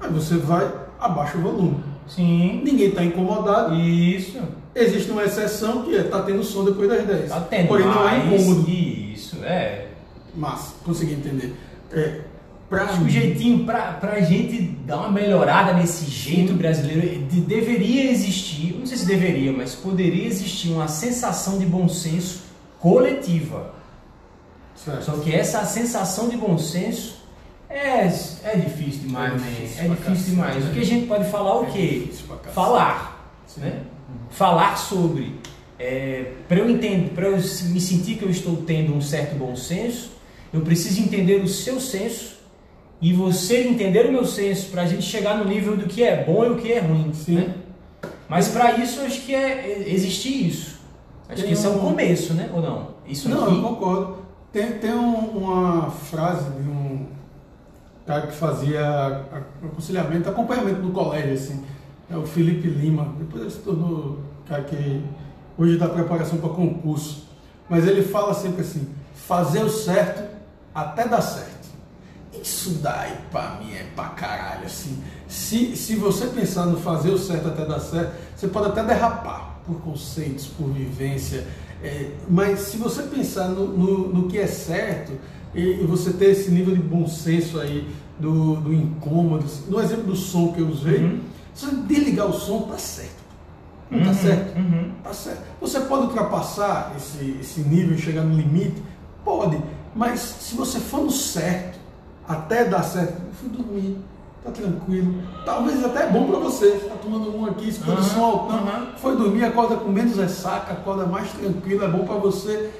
Aí 0.00 0.10
você 0.10 0.36
vai, 0.36 0.72
abaixa 0.98 1.38
o 1.38 1.42
volume. 1.42 1.84
Sim. 2.08 2.62
Ninguém 2.64 2.88
está 2.88 3.04
incomodado. 3.04 3.74
Isso. 3.74 4.40
Existe 4.74 5.10
uma 5.10 5.24
exceção 5.24 5.82
que 5.82 5.96
é 5.96 6.04
tá 6.04 6.22
tendo 6.22 6.42
som 6.42 6.64
depois 6.64 6.88
das 6.88 7.06
10. 7.06 7.28
Tá 7.28 7.40
tendo. 7.40 7.68
Porém, 7.68 7.86
não 7.86 8.08
é 8.08 8.18
incômodo. 8.18 8.70
Isso, 8.70 9.36
é. 9.44 9.88
Mas, 10.34 10.74
consegui 10.84 11.14
entender. 11.14 11.54
É, 11.92 12.20
pra 12.68 12.84
Acho 12.84 12.98
que 12.98 13.04
o 13.04 13.08
jeitinho, 13.08 13.64
pra, 13.64 13.92
pra 13.94 14.20
gente 14.20 14.62
dar 14.86 14.98
uma 14.98 15.10
melhorada 15.10 15.72
nesse 15.72 16.04
jeito 16.04 16.52
brasileiro, 16.52 17.26
de, 17.26 17.40
deveria 17.40 18.10
existir, 18.10 18.76
não 18.78 18.86
sei 18.86 18.96
se 18.96 19.06
deveria, 19.06 19.52
mas 19.52 19.74
poderia 19.74 20.26
existir 20.26 20.70
uma 20.70 20.86
sensação 20.86 21.58
de 21.58 21.66
bom 21.66 21.88
senso 21.88 22.42
coletiva. 22.78 23.74
Certo. 24.76 25.04
Só 25.04 25.12
que 25.14 25.34
essa 25.34 25.64
sensação 25.64 26.28
de 26.28 26.36
bom 26.36 26.56
senso 26.56 27.19
é, 27.70 28.00
é 28.42 28.56
difícil 28.56 29.02
demais, 29.02 29.32
é 29.32 29.36
né? 29.36 29.56
difícil, 29.60 29.84
é 29.84 29.88
difícil 29.88 30.30
demais. 30.34 30.66
O 30.66 30.70
que 30.70 30.80
a 30.80 30.84
gente 30.84 31.06
pode 31.06 31.30
falar 31.30 31.60
o 31.60 31.66
é 31.66 31.70
quê? 31.70 32.08
Falar. 32.52 33.32
Né? 33.56 33.82
Falar 34.28 34.76
sobre. 34.76 35.38
É, 35.78 36.32
para 36.48 36.58
eu 36.58 36.68
entender, 36.68 37.10
para 37.10 37.26
eu 37.26 37.36
me 37.36 37.80
sentir 37.80 38.16
que 38.16 38.24
eu 38.24 38.30
estou 38.30 38.56
tendo 38.56 38.92
um 38.92 39.00
certo 39.00 39.36
bom 39.36 39.54
senso, 39.54 40.10
eu 40.52 40.62
preciso 40.62 41.00
entender 41.00 41.36
o 41.36 41.46
seu 41.46 41.80
senso 41.80 42.40
e 43.00 43.12
você 43.12 43.62
entender 43.62 44.06
o 44.06 44.12
meu 44.12 44.26
senso 44.26 44.68
para 44.70 44.82
a 44.82 44.86
gente 44.86 45.02
chegar 45.02 45.38
no 45.38 45.44
nível 45.44 45.76
do 45.76 45.86
que 45.86 46.02
é 46.02 46.24
bom 46.24 46.44
e 46.44 46.50
o 46.50 46.56
que 46.56 46.72
é 46.72 46.80
ruim. 46.80 47.12
Sim. 47.14 47.36
Né? 47.36 47.54
Mas 48.28 48.48
para 48.48 48.78
isso 48.78 49.00
acho 49.00 49.20
que 49.22 49.34
é, 49.34 49.70
é 49.70 49.84
existir 49.88 50.48
isso. 50.48 50.80
Acho 51.28 51.42
tem 51.42 51.46
que 51.46 51.52
isso 51.52 51.68
um... 51.68 51.72
é 51.72 51.76
o 51.76 51.78
começo, 51.78 52.34
né? 52.34 52.50
Ou 52.52 52.60
não? 52.60 52.88
Isso 53.06 53.28
não, 53.28 53.44
aqui... 53.44 53.54
eu 53.54 53.62
concordo. 53.62 54.18
Tem, 54.52 54.72
tem 54.72 54.92
um, 54.92 55.14
uma 55.14 55.90
frase 55.90 56.50
de 56.50 56.68
um 56.68 57.06
cara 58.10 58.26
que 58.26 58.34
fazia 58.34 59.24
aconselhamento, 59.62 60.28
acompanhamento 60.28 60.80
no 60.80 60.90
colégio, 60.90 61.34
assim, 61.34 61.64
é 62.10 62.16
o 62.16 62.26
Felipe 62.26 62.66
Lima. 62.66 63.14
Depois 63.16 63.42
ele 63.42 63.50
se 63.52 63.58
tornou 63.58 64.18
cara 64.48 64.64
que 64.64 65.04
hoje 65.56 65.78
dá 65.78 65.88
preparação 65.88 66.38
para 66.38 66.48
concurso. 66.48 67.28
Mas 67.68 67.86
ele 67.86 68.02
fala 68.02 68.34
sempre 68.34 68.62
assim: 68.62 68.88
fazer 69.14 69.62
o 69.62 69.70
certo 69.70 70.28
até 70.74 71.06
dar 71.06 71.22
certo. 71.22 71.70
Isso 72.42 72.70
daí 72.82 73.16
para 73.30 73.60
mim 73.60 73.72
é 73.74 73.84
pra 73.94 74.08
caralho. 74.08 74.66
Assim. 74.66 75.00
Se, 75.28 75.76
se 75.76 75.94
você 75.94 76.26
pensar 76.26 76.66
no 76.66 76.78
fazer 76.78 77.10
o 77.10 77.18
certo 77.18 77.46
até 77.46 77.64
dar 77.64 77.78
certo, 77.78 78.12
você 78.34 78.48
pode 78.48 78.66
até 78.70 78.82
derrapar 78.82 79.60
por 79.64 79.80
conceitos, 79.82 80.46
por 80.46 80.68
vivência. 80.70 81.46
É, 81.80 82.10
mas 82.28 82.58
se 82.58 82.76
você 82.76 83.04
pensar 83.04 83.48
no, 83.48 83.68
no, 83.68 84.08
no 84.08 84.28
que 84.28 84.36
é 84.36 84.48
certo, 84.48 85.12
e, 85.54 85.84
você 85.84 86.12
ter 86.12 86.30
esse 86.30 86.50
nível 86.50 86.74
de 86.74 86.82
bom 86.82 87.06
senso 87.06 87.60
aí 87.60 87.88
do, 88.18 88.56
do 88.56 88.72
incômodo, 88.72 89.44
no 89.68 89.80
exemplo 89.80 90.04
do 90.04 90.16
som 90.16 90.52
que 90.52 90.60
eu 90.60 90.68
usei, 90.68 90.98
uhum. 90.98 91.20
você 91.54 91.66
desligar 91.86 92.26
o 92.26 92.32
som, 92.32 92.62
tá 92.62 92.78
certo. 92.78 93.20
Não 93.90 94.00
tá 94.00 94.08
uhum. 94.08 94.14
certo? 94.14 94.56
Uhum. 94.56 94.92
Tá 95.02 95.12
certo. 95.12 95.42
Você 95.60 95.80
pode 95.80 96.06
ultrapassar 96.06 96.92
esse, 96.96 97.38
esse 97.40 97.60
nível 97.60 97.96
e 97.96 97.98
chegar 97.98 98.22
no 98.22 98.36
limite? 98.36 98.80
Pode. 99.24 99.60
Mas 99.94 100.20
se 100.20 100.54
você 100.54 100.78
for 100.78 101.02
no 101.02 101.10
certo, 101.10 101.78
até 102.28 102.64
dar 102.64 102.84
certo, 102.84 103.14
eu 103.14 103.32
fui 103.32 103.48
dormir, 103.48 103.96
tá 104.44 104.52
tranquilo. 104.52 105.20
Talvez 105.44 105.84
até 105.84 106.04
é 106.04 106.10
bom 106.10 106.28
para 106.28 106.38
você. 106.38 106.70
Você 106.70 106.88
tá 106.88 106.94
tomando 106.94 107.36
um 107.36 107.46
aqui, 107.46 107.68
escutando 107.68 107.98
uhum. 107.98 108.04
som 108.04 108.24
altão, 108.24 108.88
foi 108.98 109.16
dormir, 109.16 109.44
acorda 109.44 109.74
com 109.74 109.90
menos 109.90 110.16
ressaca, 110.16 110.72
acorda 110.72 111.06
mais 111.06 111.32
tranquilo, 111.32 111.84
é 111.84 111.88
bom 111.88 112.04
para 112.04 112.14
você 112.14 112.70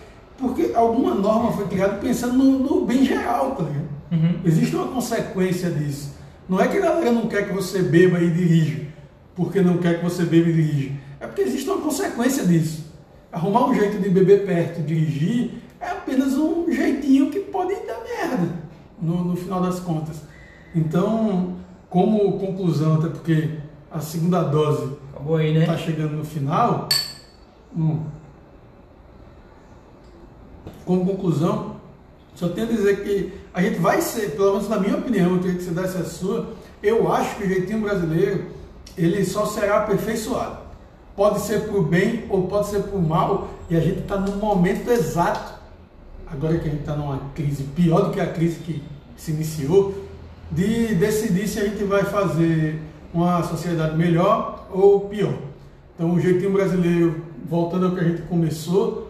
porque 0.41 0.73
alguma 0.75 1.15
norma 1.15 1.53
foi 1.53 1.69
criada 1.69 1.99
pensando 1.99 2.35
no, 2.35 2.59
no 2.59 2.87
bem 2.87 3.05
geral, 3.05 3.55
tá 3.55 3.63
ligado? 3.63 3.89
Uhum. 4.11 4.41
Existe 4.45 4.75
uma 4.75 4.89
consequência 4.89 5.71
disso. 5.71 6.15
Não 6.49 6.59
é 6.61 6.67
que 6.67 6.79
a 6.79 6.81
galera 6.81 7.13
não 7.13 7.29
quer 7.29 7.47
que 7.47 7.53
você 7.53 7.83
beba 7.83 8.19
e 8.19 8.31
dirija, 8.31 8.81
porque 9.37 9.61
não 9.61 9.79
quer 9.79 9.99
que 9.99 10.05
você 10.05 10.25
beba 10.25 10.49
e 10.49 10.53
dirija. 10.53 10.91
É 11.21 11.27
porque 11.27 11.43
existe 11.43 11.69
uma 11.69 11.81
consequência 11.81 12.45
disso. 12.45 12.87
Arrumar 13.31 13.67
um 13.67 13.75
jeito 13.75 13.99
de 13.99 14.09
beber 14.09 14.45
perto 14.45 14.81
e 14.81 14.83
dirigir 14.83 15.51
é 15.79 15.91
apenas 15.91 16.35
um 16.35 16.67
jeitinho 16.73 17.31
que 17.31 17.41
pode 17.41 17.75
dar 17.87 18.01
merda, 18.03 18.53
no, 19.01 19.25
no 19.25 19.37
final 19.37 19.61
das 19.61 19.79
contas. 19.79 20.17
Então, 20.75 21.57
como 21.89 22.39
conclusão, 22.39 22.95
até 22.95 23.09
porque 23.09 23.51
a 23.91 24.01
segunda 24.01 24.43
dose 24.43 24.97
está 25.15 25.73
né? 25.73 25.79
chegando 25.79 26.17
no 26.17 26.25
final, 26.25 26.89
hum, 27.77 28.01
como 30.91 31.07
conclusão, 31.07 31.77
só 32.35 32.49
tenho 32.49 32.67
a 32.67 32.73
dizer 32.73 33.05
que 33.05 33.33
a 33.55 33.63
gente 33.63 33.79
vai 33.79 34.01
ser, 34.01 34.33
pelo 34.33 34.55
menos 34.55 34.69
na 34.69 34.81
minha 34.81 34.97
opinião, 34.97 35.35
eu 35.35 35.39
queria 35.39 35.55
que 35.55 35.63
você 35.63 35.71
desse 35.71 35.99
a 35.99 36.05
sua, 36.05 36.49
eu 36.83 37.13
acho 37.13 37.37
que 37.37 37.45
o 37.45 37.47
jeitinho 37.47 37.81
brasileiro, 37.81 38.47
ele 38.99 39.25
só 39.25 39.47
será 39.47 39.83
aperfeiçoado. 39.83 40.59
Pode 41.15 41.43
ser 41.43 41.69
por 41.69 41.85
bem 41.85 42.25
ou 42.29 42.49
pode 42.49 42.71
ser 42.71 42.83
por 42.83 43.01
mal, 43.01 43.51
e 43.69 43.77
a 43.77 43.81
gente 43.81 44.01
está 44.01 44.19
no 44.19 44.35
momento 44.37 44.91
exato 44.91 45.61
agora 46.27 46.59
que 46.59 46.67
a 46.67 46.71
gente 46.73 46.81
está 46.81 46.97
numa 46.97 47.21
crise 47.37 47.63
pior 47.63 48.07
do 48.07 48.11
que 48.11 48.21
a 48.21 48.27
crise 48.27 48.57
que 48.57 48.83
se 49.17 49.31
iniciou, 49.31 49.95
de 50.51 50.97
decidir 50.97 51.47
se 51.47 51.61
a 51.61 51.69
gente 51.69 51.85
vai 51.85 52.03
fazer 52.03 52.81
uma 53.15 53.45
sociedade 53.45 53.97
melhor 53.97 54.67
ou 54.73 55.03
pior. 55.03 55.35
Então, 55.95 56.13
o 56.15 56.21
jeitinho 56.21 56.53
brasileiro, 56.53 57.23
voltando 57.49 57.87
ao 57.87 57.93
que 57.93 58.01
a 58.01 58.05
gente 58.05 58.23
começou 58.23 59.10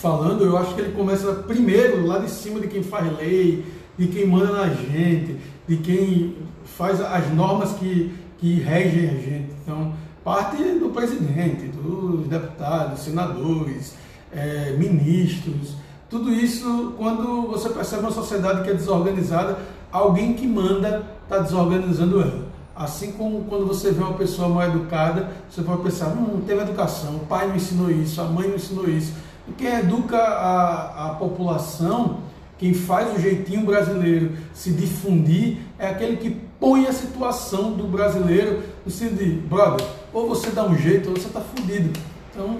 falando, 0.00 0.44
eu 0.44 0.56
acho 0.56 0.74
que 0.74 0.80
ele 0.80 0.92
começa 0.92 1.30
primeiro 1.34 2.06
lá 2.06 2.18
de 2.18 2.30
cima 2.30 2.58
de 2.58 2.68
quem 2.68 2.82
faz 2.82 3.14
lei, 3.18 3.64
de 3.98 4.08
quem 4.08 4.26
manda 4.26 4.50
na 4.50 4.68
gente, 4.68 5.36
de 5.68 5.76
quem 5.76 6.36
faz 6.64 7.00
as 7.00 7.30
normas 7.34 7.72
que, 7.74 8.10
que 8.38 8.54
regem 8.54 9.10
a 9.10 9.12
gente. 9.12 9.50
Então, 9.62 9.92
parte 10.24 10.56
do 10.56 10.88
presidente, 10.88 11.66
dos 11.66 12.26
deputados, 12.26 13.00
senadores, 13.00 13.94
é, 14.32 14.74
ministros, 14.78 15.74
tudo 16.08 16.32
isso, 16.32 16.94
quando 16.96 17.42
você 17.48 17.68
percebe 17.68 18.02
uma 18.02 18.10
sociedade 18.10 18.64
que 18.64 18.70
é 18.70 18.74
desorganizada, 18.74 19.58
alguém 19.92 20.32
que 20.32 20.46
manda 20.46 21.04
está 21.24 21.38
desorganizando 21.38 22.22
ela. 22.22 22.48
Assim 22.74 23.12
como 23.12 23.44
quando 23.44 23.66
você 23.66 23.90
vê 23.92 24.02
uma 24.02 24.14
pessoa 24.14 24.48
mal 24.48 24.62
educada, 24.64 25.30
você 25.48 25.60
pode 25.60 25.82
pensar, 25.82 26.08
hum, 26.08 26.40
teve 26.46 26.62
educação, 26.62 27.16
o 27.16 27.26
pai 27.26 27.48
me 27.48 27.56
ensinou 27.56 27.90
isso, 27.90 28.18
a 28.20 28.24
mãe 28.24 28.48
me 28.48 28.54
ensinou 28.54 28.88
isso. 28.88 29.12
Quem 29.56 29.78
educa 29.78 30.16
a, 30.16 31.06
a 31.06 31.14
população, 31.14 32.20
quem 32.58 32.74
faz 32.74 33.14
o 33.16 33.20
jeitinho 33.20 33.64
brasileiro 33.64 34.32
se 34.52 34.70
difundir, 34.70 35.58
é 35.78 35.88
aquele 35.88 36.16
que 36.16 36.30
põe 36.58 36.86
a 36.86 36.92
situação 36.92 37.72
do 37.72 37.84
brasileiro 37.84 38.62
no 38.84 38.90
sentido 38.90 39.24
de, 39.24 39.30
brother, 39.30 39.86
ou 40.12 40.28
você 40.28 40.50
dá 40.50 40.64
um 40.64 40.76
jeito 40.76 41.08
ou 41.08 41.16
você 41.16 41.28
está 41.28 41.40
fudido. 41.40 41.98
Então, 42.30 42.58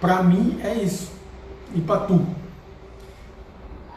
para 0.00 0.22
mim 0.22 0.60
é 0.62 0.74
isso. 0.74 1.10
E 1.74 1.80
para 1.80 2.00
tu? 2.00 2.24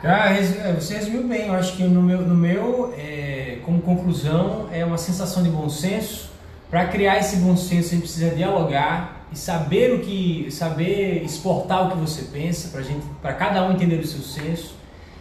Cara, 0.02 0.32
é, 0.32 0.74
você 0.74 0.96
resumiu 0.96 1.28
bem. 1.28 1.48
Eu 1.48 1.54
acho 1.54 1.76
que 1.76 1.84
no 1.84 2.02
meu, 2.02 2.22
no 2.22 2.36
meu 2.36 2.94
é, 2.98 3.60
como 3.64 3.82
conclusão, 3.82 4.68
é 4.72 4.86
uma 4.86 4.98
sensação 4.98 5.44
de 5.44 5.50
bom 5.50 5.70
senso. 5.70 6.32
Para 6.70 6.86
criar 6.88 7.18
esse 7.18 7.38
bom 7.38 7.56
senso, 7.56 7.90
a 7.90 7.92
gente 7.92 8.02
precisa 8.02 8.30
dialogar 8.32 9.17
e 9.32 9.38
saber 9.38 9.94
o 9.94 10.00
que, 10.00 10.48
saber 10.52 11.24
exportar 11.24 11.88
o 11.88 11.92
que 11.92 11.98
você 11.98 12.24
pensa, 12.24 12.70
para 12.70 12.82
gente, 12.82 13.06
para 13.22 13.34
cada 13.34 13.66
um 13.66 13.74
entender 13.74 13.98
o 13.98 14.08
seu 14.08 14.22
senso. 14.22 14.76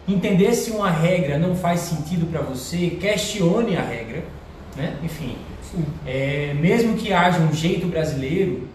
Entender 0.09 0.55
se 0.55 0.71
uma 0.71 0.91
regra 0.91 1.37
não 1.37 1.57
faz 1.57 1.81
sentido 1.81 2.31
para 2.31 2.41
você, 2.41 2.91
questione 3.01 3.77
a 3.77 3.83
regra, 3.83 4.23
né? 4.77 4.97
Enfim, 5.03 5.37
é, 6.07 6.55
mesmo 6.55 6.97
que 6.97 7.13
haja 7.13 7.41
um 7.41 7.53
jeito 7.53 7.89
brasileiro, 7.89 8.69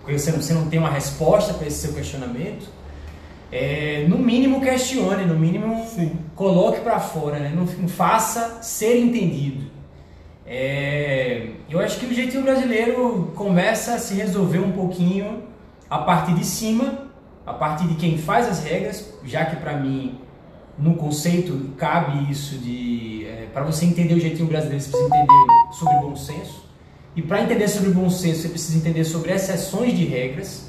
porque 0.00 0.18
você 0.18 0.30
não, 0.30 0.42
você 0.42 0.52
não 0.52 0.68
tem 0.68 0.78
uma 0.78 0.90
resposta 0.90 1.54
para 1.54 1.66
esse 1.66 1.78
seu 1.78 1.94
questionamento, 1.94 2.68
é, 3.50 4.04
no 4.08 4.18
mínimo 4.18 4.60
questione, 4.60 5.24
no 5.24 5.38
mínimo 5.38 5.86
Sim. 5.94 6.12
coloque 6.34 6.80
para 6.80 6.98
fora, 6.98 7.38
né? 7.38 7.52
não, 7.54 7.64
não, 7.64 7.88
faça 7.88 8.58
ser 8.60 8.98
entendido. 8.98 9.64
É, 10.46 11.48
eu 11.68 11.80
acho 11.80 11.98
que 11.98 12.06
o 12.06 12.14
jeitinho 12.14 12.42
brasileiro 12.42 13.32
começa 13.34 13.94
a 13.94 13.98
se 13.98 14.14
resolver 14.14 14.60
um 14.60 14.70
pouquinho 14.70 15.42
a 15.90 15.98
partir 15.98 16.34
de 16.34 16.44
cima, 16.44 17.08
a 17.44 17.52
partir 17.52 17.88
de 17.88 17.94
quem 17.96 18.16
faz 18.16 18.48
as 18.48 18.62
regras, 18.62 19.12
já 19.24 19.44
que 19.44 19.56
para 19.56 19.76
mim 19.76 20.20
no 20.78 20.94
conceito 20.94 21.72
cabe 21.76 22.30
isso 22.30 22.58
de 22.58 23.26
é, 23.26 23.46
para 23.52 23.64
você 23.64 23.86
entender 23.86 24.14
o 24.14 24.20
jeitinho 24.20 24.46
brasileiro 24.46 24.82
você 24.82 24.90
precisa 24.90 25.16
entender 25.16 25.72
sobre 25.72 25.94
bom 25.94 26.14
senso 26.14 26.66
e 27.16 27.22
para 27.22 27.42
entender 27.42 27.66
sobre 27.66 27.90
bom 27.90 28.10
senso 28.10 28.42
você 28.42 28.48
precisa 28.50 28.78
entender 28.78 29.04
sobre 29.04 29.32
exceções 29.32 29.96
de 29.96 30.04
regras 30.04 30.66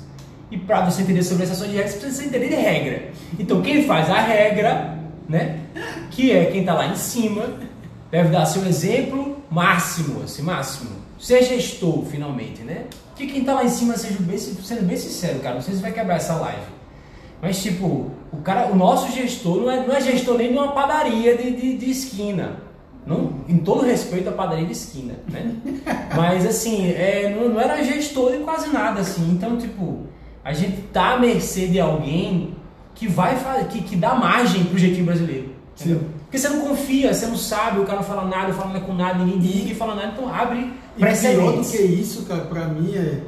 e 0.49 0.57
para 0.57 0.81
você 0.85 1.01
entender 1.01 1.23
sobre 1.23 1.43
exceções 1.43 1.71
de 1.71 1.75
regras, 1.75 1.93
você 1.93 1.99
precisa 1.99 2.25
entender 2.25 2.49
de 2.49 2.55
regra. 2.55 3.09
Então, 3.37 3.61
quem 3.61 3.85
faz 3.85 4.09
a 4.09 4.21
regra, 4.21 4.97
né, 5.27 5.59
que 6.09 6.31
é 6.31 6.45
quem 6.45 6.61
está 6.61 6.73
lá 6.73 6.87
em 6.87 6.95
cima, 6.95 7.45
deve 8.09 8.29
dar 8.29 8.45
seu 8.45 8.65
exemplo 8.65 9.36
máximo, 9.49 10.23
assim, 10.23 10.41
máximo. 10.41 10.91
Ser 11.19 11.43
gestor, 11.43 12.03
finalmente, 12.05 12.61
né? 12.61 12.85
Que 13.15 13.27
quem 13.27 13.41
está 13.41 13.53
lá 13.55 13.63
em 13.63 13.69
cima, 13.69 13.97
seja 13.97 14.17
bem, 14.19 14.37
sendo 14.37 14.85
bem 14.85 14.97
sincero, 14.97 15.39
cara, 15.39 15.55
não 15.55 15.61
sei 15.61 15.75
se 15.75 15.81
vai 15.81 15.91
quebrar 15.91 16.15
essa 16.15 16.35
live. 16.35 16.77
Mas, 17.41 17.61
tipo, 17.61 18.11
o, 18.31 18.37
cara, 18.43 18.67
o 18.67 18.75
nosso 18.75 19.11
gestor 19.11 19.57
não 19.57 19.71
é, 19.71 19.85
não 19.85 19.95
é 19.95 20.01
gestor 20.01 20.37
nem 20.37 20.51
de 20.51 20.57
uma 20.57 20.71
padaria 20.71 21.37
de, 21.37 21.51
de, 21.51 21.77
de 21.77 21.89
esquina. 21.89 22.57
Não, 23.05 23.35
em 23.47 23.57
todo 23.57 23.85
respeito 23.85 24.27
à 24.29 24.33
padaria 24.33 24.65
de 24.65 24.73
esquina, 24.73 25.15
né? 25.29 25.55
Mas, 26.15 26.45
assim, 26.45 26.91
é, 26.91 27.33
não, 27.35 27.49
não 27.49 27.61
era 27.61 27.81
gestor 27.83 28.33
de 28.33 28.39
quase 28.39 28.69
nada, 28.69 29.01
assim. 29.01 29.31
Então, 29.31 29.57
tipo, 29.57 30.07
a 30.43 30.51
gente 30.51 30.81
tá 30.93 31.13
à 31.13 31.19
mercê 31.19 31.67
de 31.67 31.79
alguém 31.79 32.55
que 32.93 33.07
vai 33.07 33.37
que, 33.69 33.81
que 33.81 33.95
dá 33.95 34.15
margem 34.15 34.65
pro 34.65 34.77
jeitinho 34.77 35.05
brasileiro. 35.05 35.49
Entendeu? 35.79 36.01
Porque 36.27 36.37
você 36.37 36.49
não 36.49 36.59
confia, 36.59 37.13
você 37.13 37.25
não 37.25 37.37
sabe, 37.37 37.79
o 37.79 37.85
cara 37.85 37.99
não 37.99 38.03
fala 38.03 38.25
nada, 38.25 38.53
fala 38.53 38.73
nada 38.73 38.81
com 38.81 38.93
nada, 38.93 39.23
ninguém 39.23 39.39
liga 39.39 39.71
e 39.71 39.75
fala 39.75 39.95
nada, 39.95 40.11
então 40.13 40.33
abre 40.33 40.73
E 40.97 41.05
pior 41.05 41.53
do 41.53 41.63
que 41.63 41.77
isso, 41.77 42.25
cara, 42.25 42.41
pra 42.41 42.65
mim 42.65 42.93
é, 42.93 43.23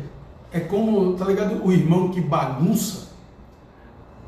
é 0.51 0.59
como, 0.59 1.13
tá 1.13 1.23
ligado? 1.23 1.65
O 1.65 1.71
irmão 1.71 2.09
que 2.09 2.19
bagunça, 2.19 3.07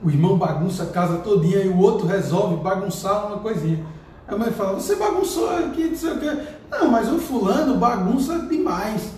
o 0.02 0.10
irmão 0.10 0.38
bagunça 0.38 0.84
a 0.84 0.86
casa 0.86 1.18
todinha 1.18 1.60
e 1.60 1.68
o 1.68 1.80
outro 1.80 2.08
resolve 2.08 2.64
bagunçar 2.64 3.28
uma 3.28 3.40
coisinha. 3.40 3.86
A 4.26 4.38
mãe 4.38 4.50
fala, 4.52 4.80
você 4.80 4.96
bagunçou 4.96 5.50
aqui, 5.50 5.90
não 5.90 5.98
sei 5.98 6.12
o 6.14 6.20
quê. 6.20 6.38
Não, 6.72 6.90
mas 6.90 7.12
o 7.12 7.18
fulano 7.18 7.76
bagunça 7.76 8.40
demais. 8.40 9.12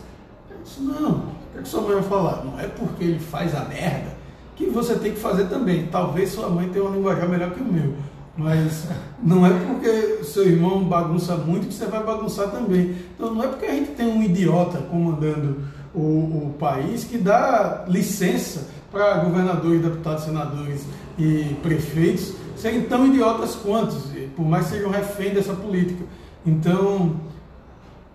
Eu 0.49 0.57
disse, 0.63 0.81
não, 0.81 1.11
o 1.11 1.23
que, 1.53 1.59
é 1.59 1.61
que 1.61 1.67
sua 1.67 1.81
mãe 1.81 1.93
vai 1.93 2.03
falar? 2.03 2.43
Não 2.43 2.59
é 2.59 2.67
porque 2.67 3.03
ele 3.03 3.19
faz 3.19 3.53
a 3.53 3.65
merda 3.65 4.13
que 4.55 4.65
você 4.65 4.95
tem 4.95 5.11
que 5.11 5.19
fazer 5.19 5.45
também. 5.45 5.85
Talvez 5.91 6.31
sua 6.31 6.49
mãe 6.49 6.67
tenha 6.69 6.83
um 6.83 6.91
linguajar 6.91 7.29
melhor 7.29 7.51
que 7.51 7.61
o 7.61 7.65
meu. 7.65 7.93
Mas 8.35 8.87
não 9.21 9.45
é 9.45 9.51
porque 9.51 10.23
seu 10.23 10.47
irmão 10.47 10.83
bagunça 10.83 11.35
muito 11.35 11.67
que 11.67 11.73
você 11.73 11.85
vai 11.85 12.03
bagunçar 12.03 12.49
também. 12.49 12.95
Então 13.15 13.33
não 13.33 13.43
é 13.43 13.47
porque 13.47 13.65
a 13.65 13.75
gente 13.75 13.91
tem 13.91 14.07
um 14.07 14.23
idiota 14.23 14.79
comandando 14.79 15.63
o, 15.93 15.99
o 15.99 16.55
país 16.59 17.03
que 17.03 17.17
dá 17.17 17.85
licença 17.87 18.67
para 18.91 19.17
governadores, 19.17 19.81
deputados, 19.81 20.23
senadores 20.23 20.85
e 21.17 21.55
prefeitos 21.61 22.33
serem 22.55 22.83
tão 22.83 23.07
idiotas 23.07 23.55
quanto, 23.55 23.95
por 24.35 24.45
mais 24.45 24.65
que 24.67 24.75
sejam 24.75 24.89
refém 24.89 25.33
dessa 25.33 25.53
política. 25.53 26.03
Então, 26.45 27.15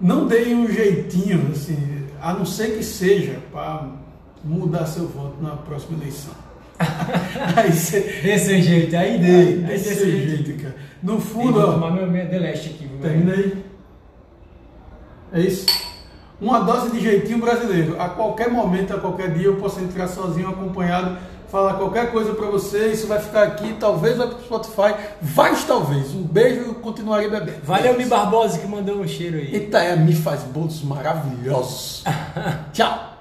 não 0.00 0.26
deem 0.26 0.54
um 0.54 0.68
jeitinho, 0.68 1.50
assim, 1.52 2.07
a 2.20 2.33
não 2.33 2.46
ser 2.46 2.76
que 2.76 2.83
seja 2.83 3.40
para 3.52 3.88
mudar 4.44 4.87
seu 4.87 5.07
voto 5.07 5.42
na 5.42 5.50
próxima 5.50 5.98
eleição. 5.98 6.33
aí 7.56 7.72
cê, 7.72 8.00
desse 8.22 8.62
jeito, 8.62 8.96
aí 8.96 9.18
dei. 9.18 9.56
Desse, 9.58 9.88
desse 9.88 10.10
jeito, 10.10 10.46
jeito, 10.46 10.62
cara. 10.62 10.76
No 11.02 11.20
fundo, 11.20 11.60
vou 11.60 11.72
tomar 11.72 11.90
meu, 11.92 12.06
meu 12.06 12.26
deleste 12.26 12.70
aqui. 12.70 12.88
Termina 13.00 13.32
aí. 13.32 13.64
É 15.32 15.40
isso. 15.40 15.66
Uma 16.40 16.60
dose 16.60 16.90
de 16.90 17.00
jeitinho 17.00 17.38
brasileiro. 17.38 18.00
A 18.00 18.08
qualquer 18.08 18.50
momento, 18.50 18.94
a 18.94 18.98
qualquer 18.98 19.32
dia, 19.32 19.46
eu 19.46 19.56
posso 19.56 19.80
entrar 19.80 20.06
sozinho, 20.06 20.48
acompanhado, 20.48 21.18
falar 21.48 21.74
qualquer 21.74 22.12
coisa 22.12 22.32
para 22.32 22.46
você. 22.46 22.88
Isso 22.88 23.08
vai 23.08 23.18
ficar 23.18 23.42
aqui, 23.42 23.74
talvez 23.78 24.16
vai 24.16 24.28
pro 24.28 24.40
Spotify. 24.40 24.94
Vai 25.20 25.54
talvez. 25.66 26.14
Um 26.14 26.22
beijo 26.22 26.70
e 26.70 26.74
continuarei 26.74 27.28
bebendo. 27.28 27.58
Valeu, 27.64 27.96
Mi 27.96 28.04
Barbosa, 28.04 28.58
que 28.58 28.66
mandou 28.68 29.00
um 29.00 29.08
cheiro 29.08 29.36
aí. 29.36 29.54
Itaé, 29.56 29.96
me 29.96 30.14
faz 30.14 30.44
bolos 30.44 30.82
maravilhosos. 30.82 32.04
Tchau. 32.72 33.17